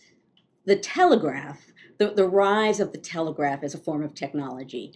[0.64, 1.60] the telegraph,
[1.98, 4.94] the, the rise of the telegraph as a form of technology.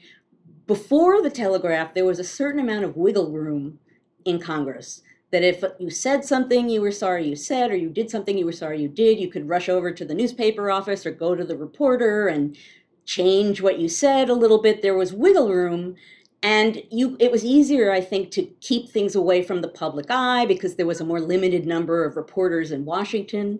[0.66, 3.80] Before the telegraph, there was a certain amount of wiggle room
[4.24, 5.02] in Congress.
[5.30, 8.46] That if you said something you were sorry you said, or you did something you
[8.46, 11.44] were sorry you did, you could rush over to the newspaper office or go to
[11.44, 12.56] the reporter and
[13.04, 14.80] change what you said a little bit.
[14.80, 15.96] There was wiggle room
[16.42, 20.46] and you it was easier i think to keep things away from the public eye
[20.46, 23.58] because there was a more limited number of reporters in washington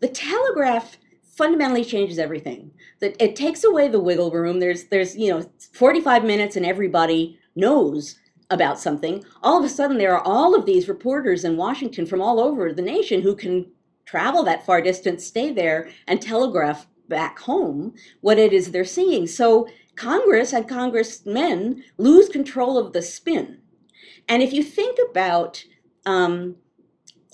[0.00, 0.98] the telegraph
[1.32, 2.70] fundamentally changes everything.
[3.00, 4.60] That it takes away the wiggle room.
[4.60, 8.16] There's there's you know 45 minutes and everybody knows
[8.52, 9.24] about something.
[9.42, 12.72] All of a sudden there are all of these reporters in Washington from all over
[12.72, 13.66] the nation who can
[14.04, 19.26] travel that far distance, stay there and telegraph back home what it is they're seeing.
[19.26, 23.58] So Congress and congressmen lose control of the spin.
[24.28, 25.64] And if you think about
[26.06, 26.56] um,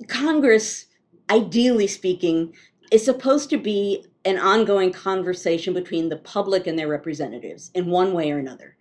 [0.08, 0.86] Congress,
[1.30, 2.54] ideally speaking,
[2.90, 8.12] is supposed to be an ongoing conversation between the public and their representatives in one
[8.12, 8.76] way or another.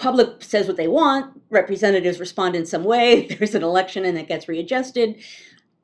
[0.00, 4.28] Public says what they want, representatives respond in some way, there's an election and it
[4.28, 5.22] gets readjusted.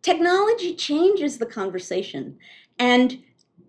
[0.02, 2.38] Technology changes the conversation.
[2.78, 3.22] And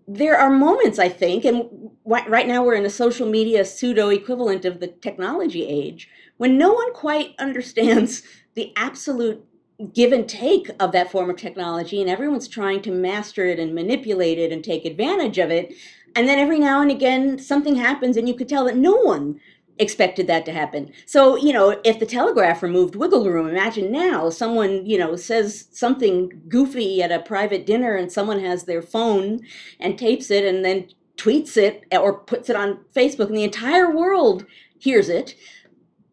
[0.06, 4.64] there are moments, I think, and right now we're in a social media pseudo equivalent
[4.64, 8.22] of the technology age, when no one quite understands
[8.54, 9.44] the absolute
[9.92, 13.74] give and take of that form of technology and everyone's trying to master it and
[13.74, 15.72] manipulate it and take advantage of it
[16.16, 19.38] and then every now and again something happens and you could tell that no one
[19.78, 20.92] expected that to happen.
[21.06, 25.68] So you know if the telegraph removed wiggle room imagine now someone you know says
[25.72, 29.40] something goofy at a private dinner and someone has their phone
[29.80, 33.94] and tapes it and then tweets it or puts it on facebook and the entire
[33.94, 34.46] world
[34.78, 35.34] hears it.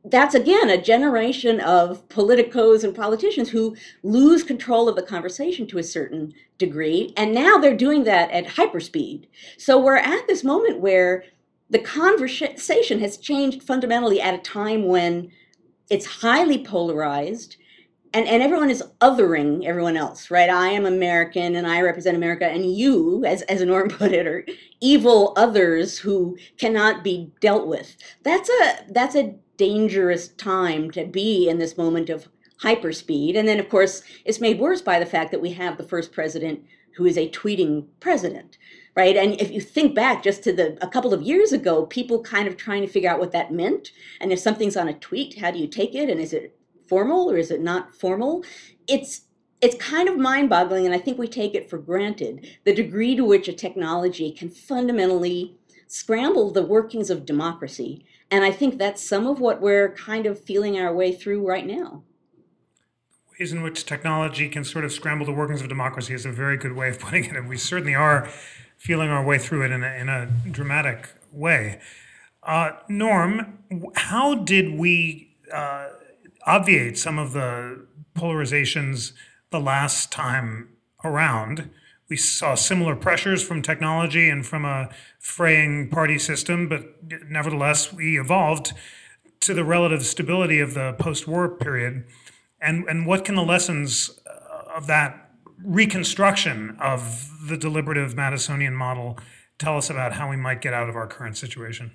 [0.04, 5.80] That's again a generation of politicos and politicians who lose control of the conversation to
[5.80, 9.28] a certain degree and now they're doing that at hyperspeed.
[9.58, 11.24] So we're at this moment where
[11.70, 15.32] the conversation has changed fundamentally at a time when
[15.90, 17.58] it's highly polarized
[18.14, 20.50] and, and everyone is othering everyone else right?
[20.50, 24.46] I am american and i represent america and you as, as norm put it are
[24.86, 27.98] evil others who cannot be dealt with.
[28.24, 32.28] That's a that's a dangerous time to be in this moment of
[32.62, 33.36] hyperspeed.
[33.36, 36.12] And then, of course, it's made worse by the fact that we have the first
[36.12, 36.64] president
[36.96, 38.58] who is a tweeting president,
[38.96, 39.16] right?
[39.16, 42.48] And if you think back just to the a couple of years ago, people kind
[42.48, 43.92] of trying to figure out what that meant.
[44.20, 46.10] And if something's on a tweet, how do you take it?
[46.10, 48.44] And is it formal or is it not formal?
[48.88, 49.22] It's
[49.62, 53.24] it's kind of mind-boggling, and I think we take it for granted the degree to
[53.24, 55.56] which a technology can fundamentally
[55.88, 60.40] scramble the workings of democracy and I think that's some of what we're kind of
[60.40, 62.04] feeling our way through right now.
[63.40, 66.58] Ways in which technology can sort of scramble the workings of democracy is a very
[66.58, 67.36] good way of putting it.
[67.36, 68.30] And we certainly are
[68.78, 71.80] feeling our way through it in a, in a dramatic way.
[72.44, 73.60] Uh, Norm,
[73.96, 75.88] how did we uh,
[76.46, 79.14] obviate some of the polarizations
[79.50, 80.70] the last time
[81.04, 81.70] around?
[82.10, 86.84] we saw similar pressures from technology and from a fraying party system, but
[87.28, 88.74] nevertheless, we evolved
[89.40, 92.06] to the relative stability of the post war period.
[92.62, 94.10] And, and what can the lessons
[94.76, 95.25] of that
[95.64, 99.18] reconstruction of the deliberative Madisonian model
[99.58, 101.92] tell us about how we might get out of our current situation?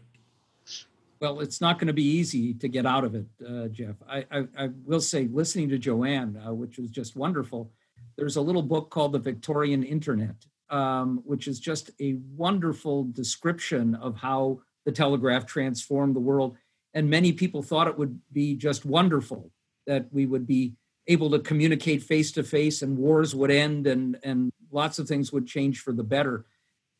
[1.20, 3.96] Well, it's not going to be easy to get out of it, uh, Jeff.
[4.08, 7.70] I, I, I, will say, listening to Joanne, uh, which was just wonderful,
[8.16, 10.34] there's a little book called The Victorian Internet,
[10.70, 16.56] um, which is just a wonderful description of how the telegraph transformed the world.
[16.94, 19.50] And many people thought it would be just wonderful
[19.86, 20.72] that we would be
[21.10, 25.32] able to communicate face to face and wars would end and, and lots of things
[25.32, 26.46] would change for the better.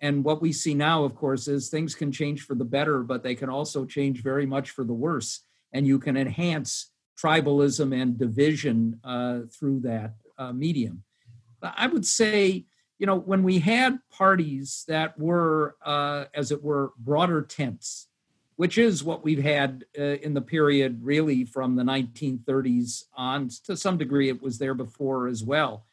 [0.00, 3.22] And what we see now, of course, is things can change for the better, but
[3.22, 5.40] they can also change very much for the worse.
[5.72, 6.90] And you can enhance
[7.22, 11.04] tribalism and division uh, through that uh, medium.
[11.62, 12.64] I would say,
[12.98, 18.08] you know, when we had parties that were, uh, as it were, broader tents,
[18.61, 23.74] which is what we've had uh, in the period really from the 1930s on, to
[23.74, 25.86] some degree, it was there before as well.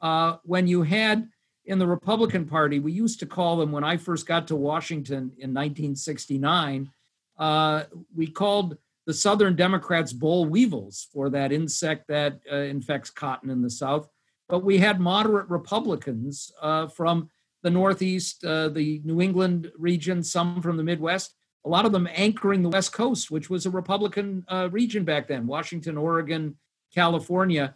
[0.00, 1.28] Uh, when you had
[1.66, 5.32] in the Republican Party, we used to call them when I first got to Washington
[5.36, 6.90] in 1969.
[7.38, 7.82] Uh,
[8.16, 13.60] we called the Southern Democrats boll weevils for that insect that uh, infects cotton in
[13.60, 14.08] the South.
[14.48, 17.28] But we had moderate Republicans uh, from
[17.62, 21.34] the Northeast, uh, the New England region, some from the Midwest,
[21.64, 25.28] a lot of them anchoring the West Coast, which was a Republican uh, region back
[25.28, 26.56] then Washington, Oregon,
[26.94, 27.74] California.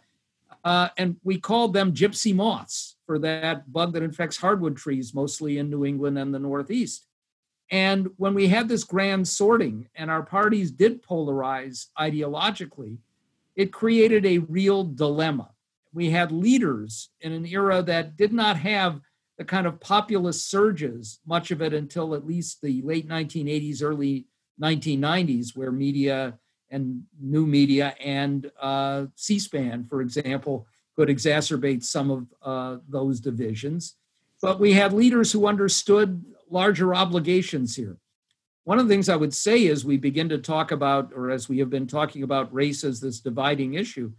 [0.63, 5.57] Uh, and we called them gypsy moths for that bug that infects hardwood trees, mostly
[5.57, 7.05] in New England and the Northeast.
[7.71, 12.97] And when we had this grand sorting and our parties did polarize ideologically,
[13.55, 15.51] it created a real dilemma.
[15.93, 19.01] We had leaders in an era that did not have
[19.39, 24.27] the kind of populist surges, much of it until at least the late 1980s, early
[24.61, 26.37] 1990s, where media
[26.69, 30.67] and new media and uh, C SPAN, for example,
[30.97, 33.95] could exacerbate some of uh, those divisions.
[34.41, 37.95] But we had leaders who understood larger obligations here.
[38.65, 41.47] One of the things I would say as we begin to talk about, or as
[41.47, 44.11] we have been talking about race as this dividing issue,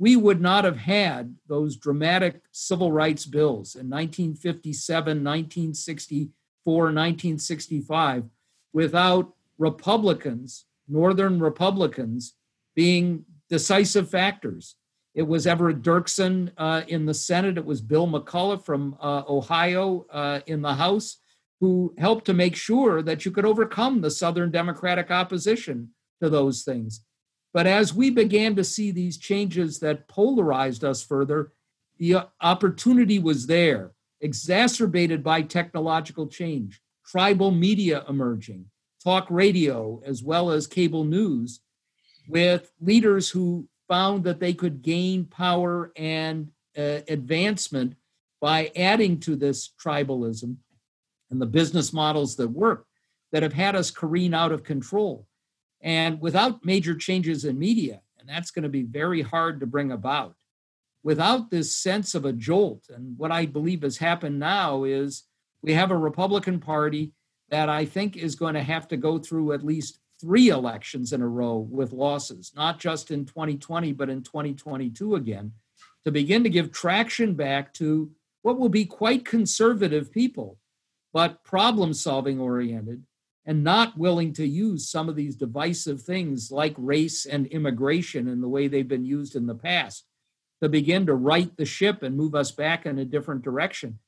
[0.00, 8.24] we would not have had those dramatic civil rights bills in 1957, 1964, 1965
[8.72, 12.34] without Republicans, Northern Republicans,
[12.74, 14.76] being decisive factors.
[15.14, 17.58] It was Everett Dirksen uh, in the Senate.
[17.58, 21.18] It was Bill McCulloch from uh, Ohio uh, in the House
[21.60, 25.90] who helped to make sure that you could overcome the Southern Democratic opposition
[26.22, 27.02] to those things.
[27.52, 31.52] But as we began to see these changes that polarized us further,
[31.98, 38.66] the opportunity was there, exacerbated by technological change, tribal media emerging,
[39.02, 41.60] talk radio, as well as cable news,
[42.28, 47.96] with leaders who found that they could gain power and uh, advancement
[48.40, 50.56] by adding to this tribalism
[51.30, 52.86] and the business models that work
[53.32, 55.26] that have had us careen out of control.
[55.80, 59.92] And without major changes in media, and that's going to be very hard to bring
[59.92, 60.34] about,
[61.02, 65.24] without this sense of a jolt, and what I believe has happened now is
[65.62, 67.12] we have a Republican Party
[67.48, 71.22] that I think is going to have to go through at least three elections in
[71.22, 75.52] a row with losses, not just in 2020, but in 2022 again,
[76.04, 78.10] to begin to give traction back to
[78.42, 80.58] what will be quite conservative people,
[81.12, 83.02] but problem solving oriented
[83.50, 88.40] and not willing to use some of these divisive things like race and immigration in
[88.40, 90.04] the way they've been used in the past
[90.62, 93.98] to begin to right the ship and move us back in a different direction.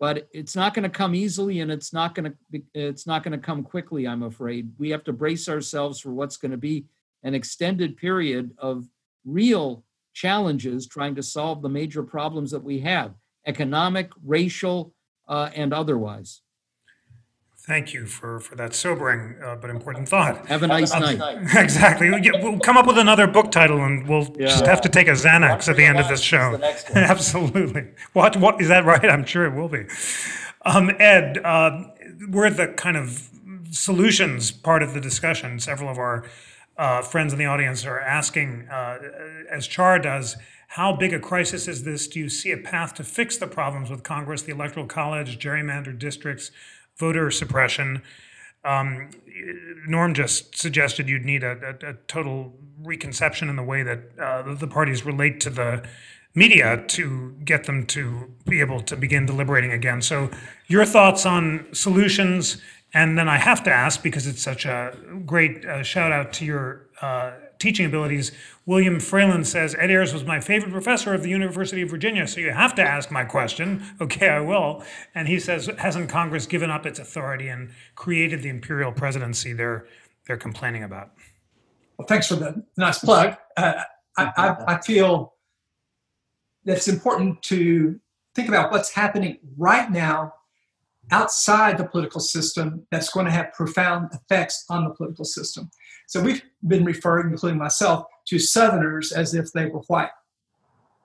[0.00, 3.38] But it's not going to come easily and it's not going to it's not going
[3.38, 4.72] to come quickly i'm afraid.
[4.78, 6.86] We have to brace ourselves for what's going to be
[7.22, 8.88] an extended period of
[9.24, 13.14] real challenges trying to solve the major problems that we have
[13.46, 14.92] economic racial
[15.28, 16.40] uh, and otherwise
[17.68, 20.46] Thank you for, for that sobering uh, but important thought.
[20.46, 21.20] have a nice night
[21.54, 22.08] exactly.
[22.08, 25.10] Yeah, we'll come up with another book title, and we'll just have to take a
[25.10, 26.58] Xanax at the end of this show.
[26.94, 27.88] Absolutely.
[28.14, 28.38] What?
[28.38, 29.04] What is that right?
[29.04, 29.84] I'm sure it will be.
[30.64, 31.88] Um, Ed, uh,
[32.30, 33.28] we're at the kind of
[33.70, 35.60] solutions part of the discussion.
[35.60, 36.24] Several of our
[36.78, 38.98] uh, friends in the audience are asking, uh,
[39.50, 40.38] as Char does,
[40.68, 42.08] how big a crisis is this?
[42.08, 45.98] Do you see a path to fix the problems with Congress, the Electoral College, gerrymandered
[45.98, 46.50] districts?
[46.98, 48.02] Voter suppression.
[48.64, 49.10] Um,
[49.86, 54.54] Norm just suggested you'd need a, a, a total reconception in the way that uh,
[54.54, 55.82] the parties relate to the
[56.34, 60.02] media to get them to be able to begin deliberating again.
[60.02, 60.30] So,
[60.66, 62.60] your thoughts on solutions,
[62.94, 66.44] and then I have to ask because it's such a great uh, shout out to
[66.44, 68.32] your uh, teaching abilities.
[68.66, 72.40] William Fralin says, Ed Ayers was my favorite professor of the University of Virginia, so
[72.40, 73.82] you have to ask my question.
[74.00, 74.84] Okay, I will.
[75.14, 79.86] And he says, hasn't Congress given up its authority and created the imperial presidency they're,
[80.26, 81.12] they're complaining about?
[81.96, 83.36] Well, thanks for the nice plug.
[83.56, 83.82] Uh,
[84.16, 85.34] I, I, I feel
[86.64, 87.98] that it's important to
[88.34, 90.34] think about what's happening right now
[91.10, 95.70] outside the political system that's going to have profound effects on the political system.
[96.08, 100.08] So we've been referring, including myself, to Southerners as if they were white.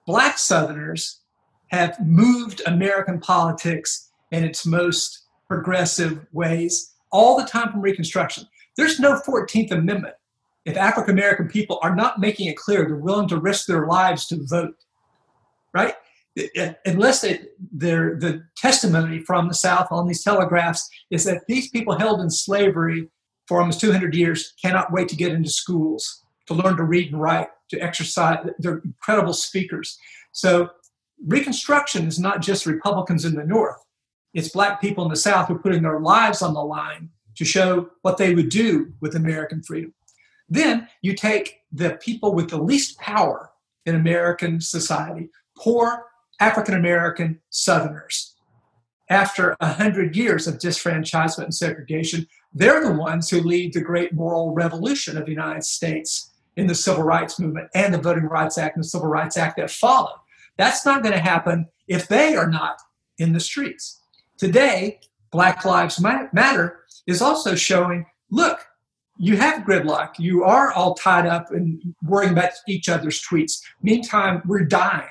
[0.07, 1.19] Black Southerners
[1.67, 8.47] have moved American politics in its most progressive ways all the time from Reconstruction.
[8.77, 10.15] There's no 14th Amendment
[10.63, 14.25] if African American people are not making it clear they're willing to risk their lives
[14.27, 14.75] to vote,
[15.73, 15.95] right?
[16.85, 17.41] Unless they,
[17.73, 23.09] the testimony from the South on these telegraphs is that these people held in slavery
[23.47, 27.21] for almost 200 years cannot wait to get into schools to learn to read and
[27.21, 29.97] write to exercise they're incredible speakers
[30.33, 30.69] so
[31.25, 33.81] Reconstruction is not just Republicans in the North,
[34.33, 37.45] it's Black people in the South who are putting their lives on the line to
[37.45, 39.93] show what they would do with American freedom.
[40.49, 43.51] Then you take the people with the least power
[43.85, 46.05] in American society, poor
[46.39, 48.35] African American Southerners.
[49.09, 54.13] After a hundred years of disfranchisement and segregation, they're the ones who lead the great
[54.13, 58.57] moral revolution of the United States in the Civil Rights Movement and the Voting Rights
[58.57, 60.19] Act and the Civil Rights Act that followed.
[60.57, 62.77] That's not going to happen if they are not
[63.17, 63.99] in the streets.
[64.37, 64.99] Today,
[65.31, 68.65] Black Lives Matter is also showing look,
[69.17, 70.17] you have gridlock.
[70.17, 73.61] You are all tied up and worrying about each other's tweets.
[73.81, 75.07] Meantime, we're dying.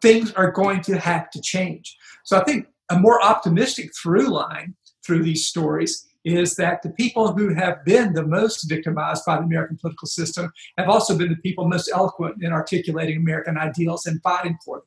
[0.00, 1.96] Things are going to have to change.
[2.24, 7.32] So I think a more optimistic through line through these stories is that the people
[7.32, 11.36] who have been the most victimized by the American political system have also been the
[11.36, 14.86] people most eloquent in articulating American ideals and fighting for them.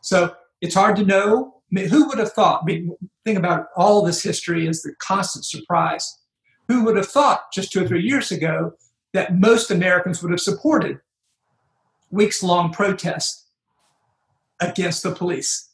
[0.00, 1.54] So it's hard to know.
[1.56, 2.62] I mean, who would have thought?
[2.62, 6.20] I mean, think about all this history is the constant surprise.
[6.68, 8.72] Who would have thought just two or three years ago
[9.12, 11.00] that most Americans would have supported
[12.10, 13.46] weeks long protests
[14.60, 15.70] against the police?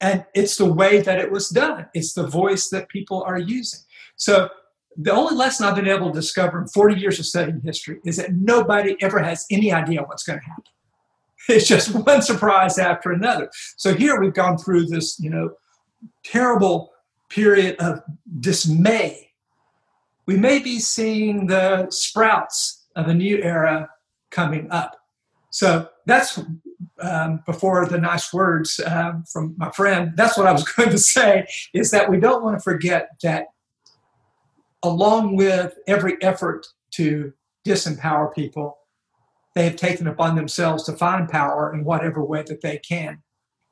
[0.00, 1.86] And it's the way that it was done.
[1.92, 3.80] It's the voice that people are using.
[4.16, 4.48] So
[4.96, 8.16] the only lesson I've been able to discover in 40 years of studying history is
[8.16, 10.64] that nobody ever has any idea what's going to happen.
[11.48, 13.50] It's just one surprise after another.
[13.76, 15.54] So here we've gone through this, you know,
[16.22, 16.92] terrible
[17.28, 18.02] period of
[18.40, 19.30] dismay.
[20.26, 23.88] We may be seeing the sprouts of a new era
[24.30, 24.96] coming up.
[25.50, 26.40] So that's
[27.00, 30.98] um, before the nice words um, from my friend, that's what I was going to
[30.98, 33.46] say is that we don't want to forget that
[34.82, 37.32] along with every effort to
[37.66, 38.78] disempower people,
[39.54, 43.22] they have taken upon themselves to find power in whatever way that they can.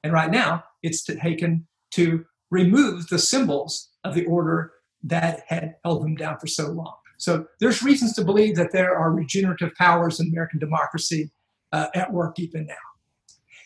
[0.03, 4.73] And right now, it's taken to remove the symbols of the order
[5.05, 6.95] that had held them down for so long.
[7.19, 11.31] So there's reasons to believe that there are regenerative powers in American democracy
[11.73, 12.75] uh, at work even now.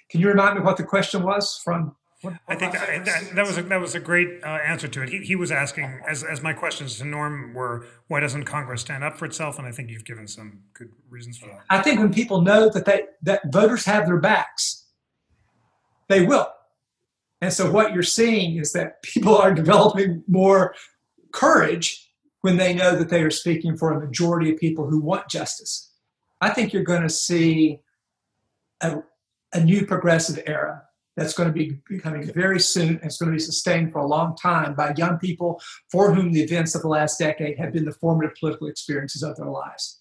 [0.08, 1.96] Can you remind me what the question was from?
[2.20, 5.02] What, I think that, that, that, was a, that was a great uh, answer to
[5.02, 5.08] it.
[5.08, 9.02] He, he was asking, as, as my questions to Norm were, why doesn't Congress stand
[9.02, 9.58] up for itself?
[9.58, 11.62] And I think you've given some good reasons for that.
[11.68, 14.84] I think when people know that they that voters have their backs,
[16.08, 16.48] they will.
[17.40, 20.74] And so what you're seeing is that people are developing more
[21.32, 25.28] courage when they know that they are speaking for a majority of people who want
[25.28, 25.90] justice.
[26.40, 27.80] I think you're going to see
[28.82, 29.02] a,
[29.52, 30.82] a new progressive era
[31.16, 34.06] that's going to be becoming very soon and it's going to be sustained for a
[34.06, 35.60] long time by young people
[35.90, 39.36] for whom the events of the last decade have been the formative political experiences of
[39.36, 40.00] their lives.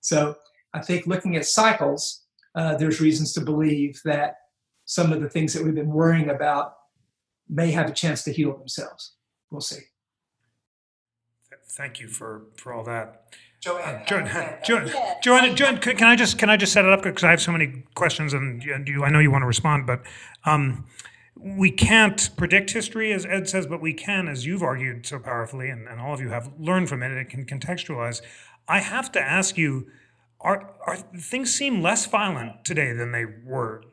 [0.00, 0.36] So
[0.74, 4.36] I think looking at cycles, uh, there's reasons to believe that
[4.84, 6.74] some of the things that we've been worrying about
[7.48, 9.16] may have a chance to heal themselves.
[9.50, 9.80] We'll see.
[11.70, 13.34] Thank you for, for all that.
[13.62, 14.90] Joanne, Joanne, Joanne,
[15.22, 17.04] Joanne, Joanne, can I just can I just set it up?
[17.04, 20.02] Because I have so many questions and you, I know you want to respond, but
[20.44, 20.84] um,
[21.36, 25.70] we can't predict history as Ed says, but we can, as you've argued so powerfully,
[25.70, 28.20] and, and all of you have learned from it, and it can contextualize.
[28.66, 29.86] I have to ask you,
[30.40, 33.84] are are things seem less violent today than they were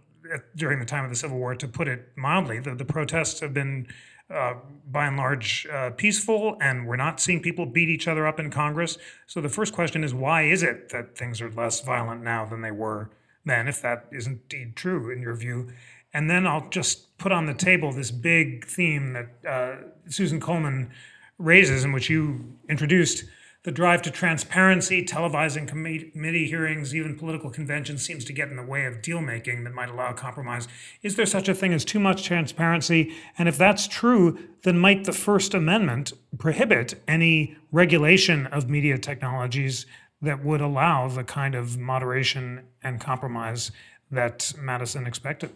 [0.55, 1.53] during the time of the Civil War?
[1.53, 3.85] To put it mildly, the, the protests have been
[4.33, 4.55] uh,
[4.91, 8.49] by and large uh, peaceful, and we're not seeing people beat each other up in
[8.51, 8.97] Congress.
[9.27, 12.61] So the first question is why is it that things are less violent now than
[12.61, 13.09] they were
[13.45, 15.69] then, if that is indeed true in your view?
[16.13, 19.75] And then I'll just put on the table this big theme that uh,
[20.07, 20.91] Susan Coleman
[21.37, 23.25] raises, and which you introduced
[23.69, 28.63] the drive to transparency, televising committee hearings, even political conventions seems to get in the
[28.63, 30.67] way of deal making that might allow compromise.
[31.03, 33.13] Is there such a thing as too much transparency?
[33.37, 39.85] And if that's true, then might the First Amendment prohibit any regulation of media technologies
[40.19, 43.69] that would allow the kind of moderation and compromise
[44.09, 45.51] that Madison expected?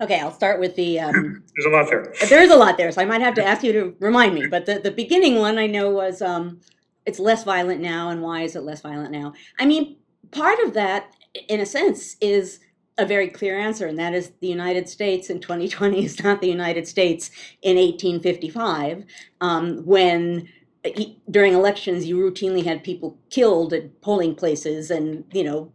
[0.00, 1.00] Okay, I'll start with the.
[1.00, 2.12] Um, There's a lot there.
[2.28, 4.46] There is a lot there, so I might have to ask you to remind me.
[4.46, 6.60] But the, the beginning one I know was um,
[7.06, 9.32] it's less violent now, and why is it less violent now?
[9.58, 9.96] I mean,
[10.32, 11.14] part of that,
[11.48, 12.60] in a sense, is
[12.98, 16.48] a very clear answer, and that is the United States in 2020 is not the
[16.48, 17.30] United States
[17.62, 19.04] in 1855,
[19.40, 20.48] um, when
[21.30, 25.72] during elections you routinely had people killed at polling places, and you know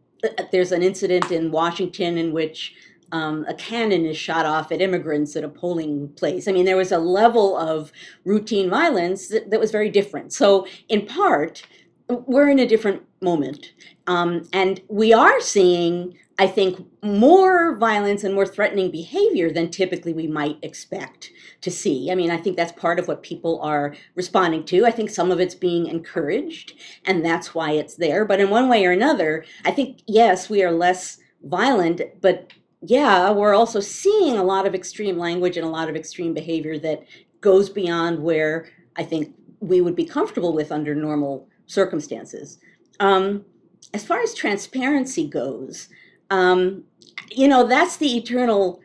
[0.52, 2.74] there's an incident in Washington in which
[3.12, 6.48] um, a cannon is shot off at immigrants at a polling place.
[6.48, 7.92] I mean, there was a level of
[8.26, 10.34] routine violence that, that was very different.
[10.34, 11.64] So, in part,
[12.08, 13.74] we're in a different moment.
[14.08, 20.14] Um, and we are seeing, I think, more violence and more threatening behavior than typically
[20.14, 21.32] we might expect
[21.62, 22.12] to see.
[22.12, 24.86] I mean, I think that's part of what people are responding to.
[24.86, 26.74] I think some of it's being encouraged,
[27.06, 28.26] and that's why it's there.
[28.26, 32.52] But in one way or another, I think, yes, we are less violent, but
[32.82, 36.80] yeah, we're also seeing a lot of extreme language and a lot of extreme behavior
[36.80, 37.04] that
[37.40, 42.58] goes beyond where I think we would be comfortable with under normal circumstances.
[43.00, 43.46] Um,
[43.94, 45.90] as far as transparency goes,
[46.30, 46.84] um,
[47.30, 48.82] you know, that's the eternal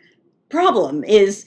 [0.48, 1.46] problem is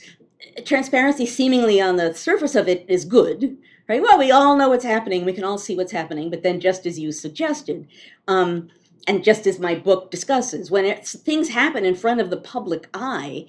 [0.65, 4.01] transparency seemingly on the surface of it is good, right?
[4.01, 5.25] Well, we all know what's happening.
[5.25, 6.29] We can all see what's happening.
[6.29, 7.87] But then just as you suggested,
[8.27, 8.69] um,
[9.07, 13.45] and just as my book discusses, when things happen in front of the public eye,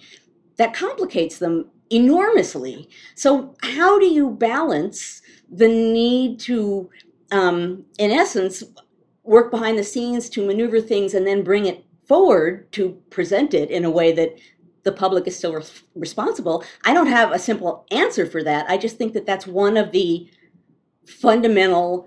[0.56, 2.88] that complicates them enormously.
[3.14, 6.90] So, how do you balance the need to,
[7.32, 8.62] um, in essence,
[9.24, 13.70] work behind the scenes to maneuver things and then bring it forward to present it
[13.70, 14.36] in a way that
[14.82, 16.64] the public is still res- responsible?
[16.84, 18.68] I don't have a simple answer for that.
[18.68, 20.28] I just think that that's one of the
[21.06, 22.06] fundamental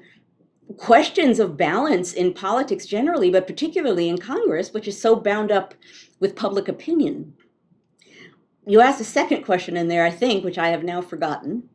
[0.77, 5.73] questions of balance in politics generally, but particularly in Congress, which is so bound up
[6.19, 7.33] with public opinion.
[8.65, 11.69] You asked a second question in there, I think, which I have now forgotten.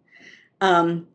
[0.61, 1.07] Um,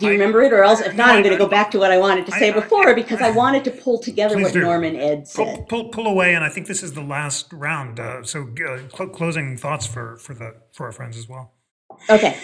[0.00, 1.70] do you I- remember it, or else, if not, I- I'm going to go back
[1.72, 4.44] to what I wanted to say I- before because I wanted to pull together Please
[4.44, 4.60] what do.
[4.62, 5.68] Norm and Ed Pull, said.
[5.68, 8.00] pull, pull away, and I think this is the last round.
[8.00, 11.52] Uh, so, uh, cl- closing thoughts for for the for our friends as well.
[12.10, 12.36] Okay.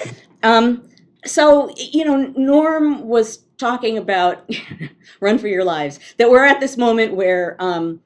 [0.45, 0.89] Um,
[1.25, 4.51] so, you know, Norm was talking about
[5.21, 8.01] run for your lives, that we're at this moment where um,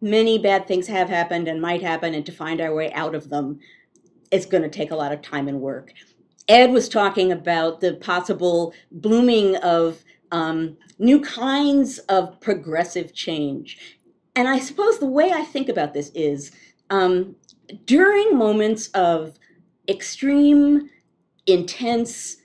[0.00, 3.28] many bad things have happened and might happen, and to find our way out of
[3.28, 3.60] them,
[4.30, 5.92] it's going to take a lot of time and work.
[6.48, 13.98] Ed was talking about the possible blooming of um, new kinds of progressive change.
[14.34, 16.52] And I suppose the way I think about this is
[16.90, 17.36] um,
[17.84, 19.38] during moments of
[19.88, 20.88] extreme,
[21.46, 22.36] intense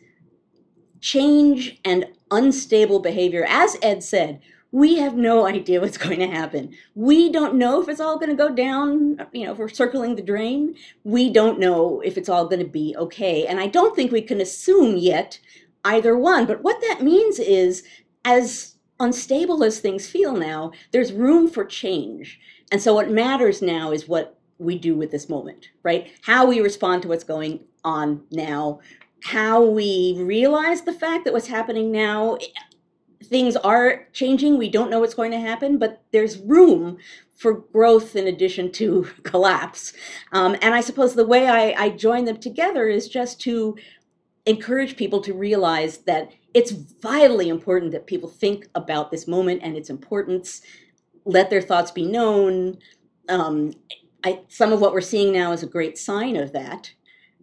[0.99, 6.75] change and unstable behavior, as Ed said, we have no idea what's going to happen.
[6.95, 10.15] We don't know if it's all going to go down, you know, if we're circling
[10.15, 10.75] the drain.
[11.03, 13.45] We don't know if it's all going to be okay.
[13.45, 15.39] And I don't think we can assume yet
[15.83, 16.45] either one.
[16.45, 17.83] But what that means is,
[18.25, 22.39] as unstable as things feel now, there's room for change.
[22.71, 26.11] And so what matters now is what we do with this moment, right?
[26.23, 28.79] How we respond to what's going on now,
[29.23, 32.37] how we realize the fact that what's happening now,
[33.23, 34.57] things are changing.
[34.57, 36.97] We don't know what's going to happen, but there's room
[37.35, 39.93] for growth in addition to collapse.
[40.31, 43.75] Um, and I suppose the way I, I join them together is just to
[44.45, 49.75] encourage people to realize that it's vitally important that people think about this moment and
[49.75, 50.61] its importance,
[51.25, 52.77] let their thoughts be known.
[53.29, 53.73] Um,
[54.23, 56.91] I, some of what we're seeing now is a great sign of that.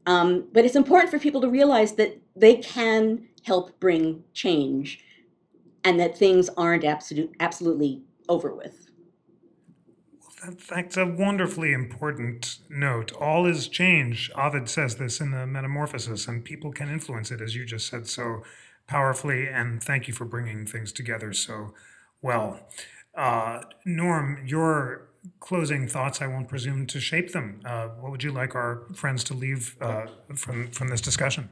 [0.07, 5.01] Um, but it's important for people to realize that they can help bring change
[5.85, 8.89] and that things aren't absolute, absolutely over with.
[10.45, 13.13] That, that's a wonderfully important note.
[13.13, 14.31] All is change.
[14.37, 18.07] Ovid says this in the Metamorphosis, and people can influence it, as you just said
[18.07, 18.43] so
[18.87, 19.47] powerfully.
[19.47, 21.73] And thank you for bringing things together so
[22.21, 22.61] well.
[23.15, 25.09] Uh, Norm, your
[25.41, 27.61] closing thoughts, I won't presume to shape them.
[27.65, 31.51] Uh, what would you like our friends to leave uh, from, from this discussion?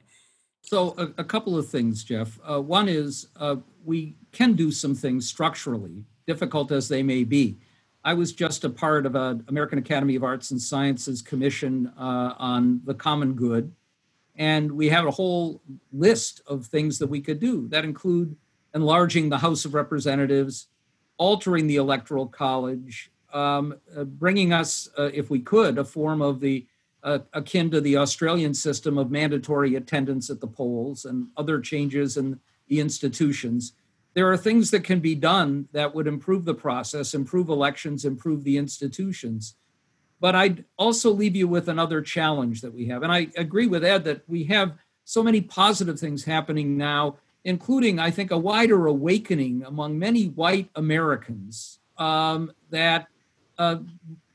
[0.62, 2.39] So, a, a couple of things, Jeff.
[2.49, 7.59] Uh, one is uh, we can do some things structurally, difficult as they may be.
[8.05, 12.35] I was just a part of an American Academy of Arts and Sciences commission uh,
[12.39, 13.73] on the common good.
[14.35, 15.62] And we have a whole
[15.93, 18.35] list of things that we could do that include
[18.75, 20.68] enlarging the House of Representatives,
[21.18, 26.41] altering the Electoral College, um, uh, bringing us, uh, if we could, a form of
[26.41, 26.66] the
[27.03, 32.16] uh, akin to the Australian system of mandatory attendance at the polls and other changes
[32.16, 33.72] in the institutions.
[34.14, 38.45] There are things that can be done that would improve the process, improve elections, improve
[38.45, 39.57] the institutions.
[40.20, 43.03] But I'd also leave you with another challenge that we have.
[43.03, 44.74] And I agree with Ed that we have
[45.05, 50.70] so many positive things happening now, including, I think, a wider awakening among many white
[50.76, 53.09] Americans um, that
[53.59, 53.76] uh,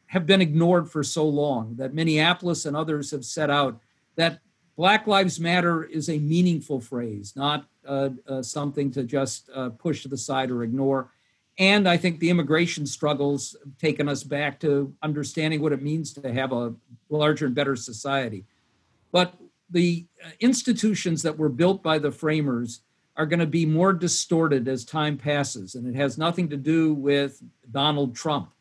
[0.08, 3.80] have been ignored for so long, that Minneapolis and others have set out
[4.16, 4.40] that
[4.78, 10.04] Black Lives Matter is a meaningful phrase, not uh, uh, something to just uh, push
[10.04, 11.10] to the side or ignore.
[11.58, 16.14] And I think the immigration struggles have taken us back to understanding what it means
[16.14, 16.76] to have a
[17.10, 18.46] larger and better society.
[19.12, 19.34] But
[19.70, 22.82] the uh, institutions that were built by the framers
[23.16, 25.74] are going to be more distorted as time passes.
[25.74, 27.42] And it has nothing to do with
[27.72, 28.52] Donald Trump.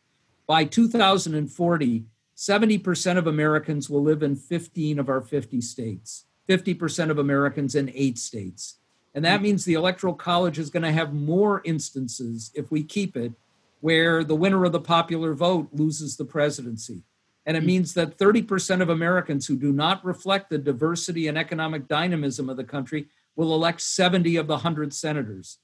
[0.47, 7.19] By 2040, 70% of Americans will live in 15 of our 50 states, 50% of
[7.19, 8.77] Americans in eight states.
[9.13, 13.17] And that means the Electoral College is going to have more instances, if we keep
[13.17, 13.33] it,
[13.81, 17.03] where the winner of the popular vote loses the presidency.
[17.45, 21.87] And it means that 30% of Americans who do not reflect the diversity and economic
[21.87, 25.59] dynamism of the country will elect 70 of the 100 senators.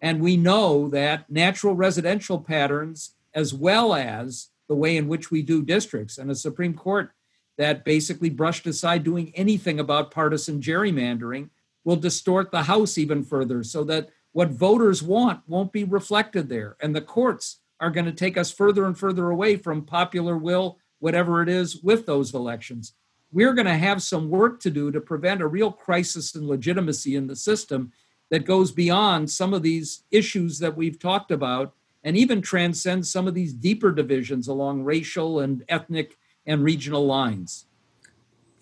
[0.00, 5.42] And we know that natural residential patterns, as well as the way in which we
[5.42, 7.12] do districts, and a Supreme Court
[7.56, 11.48] that basically brushed aside doing anything about partisan gerrymandering,
[11.84, 16.76] will distort the House even further so that what voters want won't be reflected there.
[16.80, 20.78] And the courts are going to take us further and further away from popular will,
[20.98, 22.94] whatever it is, with those elections.
[23.30, 27.14] We're going to have some work to do to prevent a real crisis in legitimacy
[27.14, 27.92] in the system
[28.30, 31.74] that goes beyond some of these issues that we've talked about
[32.08, 37.66] and even transcends some of these deeper divisions along racial and ethnic and regional lines.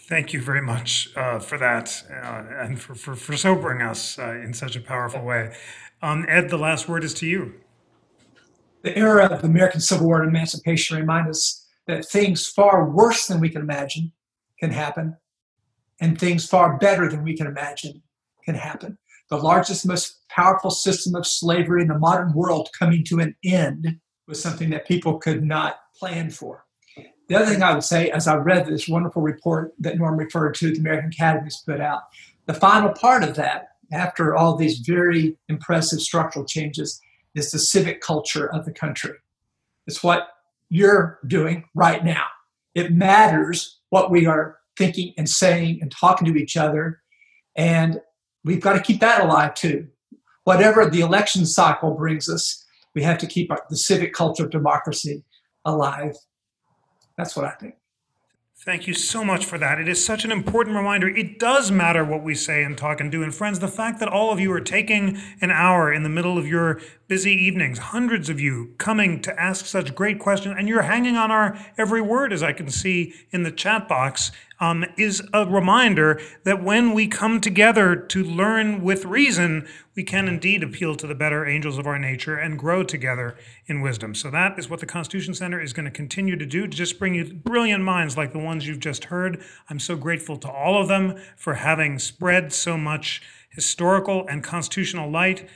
[0.08, 4.32] Thank you very much uh, for that uh, and for, for, for, sobering us uh,
[4.32, 5.54] in such a powerful way.
[6.02, 7.54] Um, Ed, the last word is to you.
[8.82, 13.28] The era of the American Civil War and emancipation remind us that things far worse
[13.28, 14.10] than we can imagine
[14.58, 15.18] can happen,
[16.00, 18.02] and things far better than we can imagine
[18.44, 18.98] can happen.
[19.30, 23.98] The largest, most powerful system of slavery in the modern world coming to an end
[24.28, 26.64] was something that people could not plan for.
[27.28, 30.54] The other thing I would say, as I read this wonderful report that Norm referred
[30.56, 32.02] to, the American Academy's put out,
[32.46, 37.00] the final part of that, after all these very impressive structural changes,
[37.34, 39.14] is the civic culture of the country.
[39.86, 40.28] It's what
[40.68, 42.24] you're doing right now.
[42.74, 47.00] It matters what we are thinking and saying and talking to each other.
[47.56, 48.00] And
[48.46, 49.88] we've got to keep that alive too.
[50.44, 54.50] Whatever the election cycle brings us, we have to keep our, the civic culture of
[54.50, 55.24] democracy
[55.66, 56.16] alive
[57.16, 57.76] that's what I think.
[58.64, 59.78] Thank you so much for that.
[59.78, 61.08] It is such an important reminder.
[61.08, 63.22] It does matter what we say and talk and do.
[63.22, 66.38] And friends, the fact that all of you are taking an hour in the middle
[66.38, 70.82] of your busy evenings, hundreds of you coming to ask such great questions, and you're
[70.82, 75.22] hanging on our every word, as I can see in the chat box, um, is
[75.32, 80.96] a reminder that when we come together to learn with reason, we can indeed appeal
[80.96, 83.36] to the better angels of our nature and grow together
[83.66, 84.14] in wisdom.
[84.14, 86.98] So that is what the Constitution Center is going to continue to do to just
[86.98, 89.42] bring you brilliant minds like the ones you've just heard.
[89.68, 95.10] I'm so grateful to all of them for having spread so much historical and constitutional
[95.10, 95.48] light.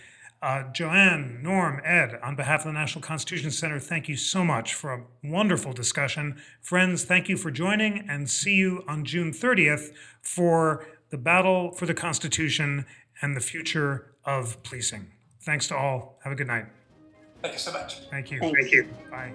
[0.43, 4.73] Uh, Joanne, Norm, Ed, on behalf of the National Constitution Center, thank you so much
[4.73, 6.41] for a wonderful discussion.
[6.63, 9.91] Friends, thank you for joining and see you on June 30th
[10.23, 12.87] for the battle for the Constitution
[13.21, 15.11] and the future of policing.
[15.43, 16.19] Thanks to all.
[16.25, 16.67] Have a good night.
[17.43, 18.01] Thank you so much.
[18.11, 18.41] Thank you.
[18.41, 18.61] Thanks.
[18.61, 18.89] Thank you.
[19.11, 19.33] Bye.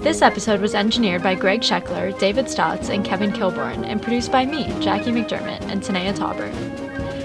[0.00, 4.46] This episode was engineered by Greg Scheckler, David Stotts, and Kevin Kilborn, and produced by
[4.46, 6.50] me, Jackie McDermott, and Tanaya Tauber.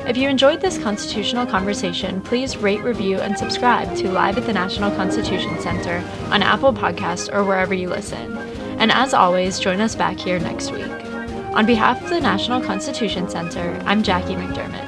[0.05, 4.51] If you enjoyed this constitutional conversation, please rate, review, and subscribe to Live at the
[4.51, 8.37] National Constitution Center on Apple Podcasts or wherever you listen.
[8.77, 10.91] And as always, join us back here next week.
[11.55, 14.84] On behalf of the National Constitution Center, I'm Jackie McDermott.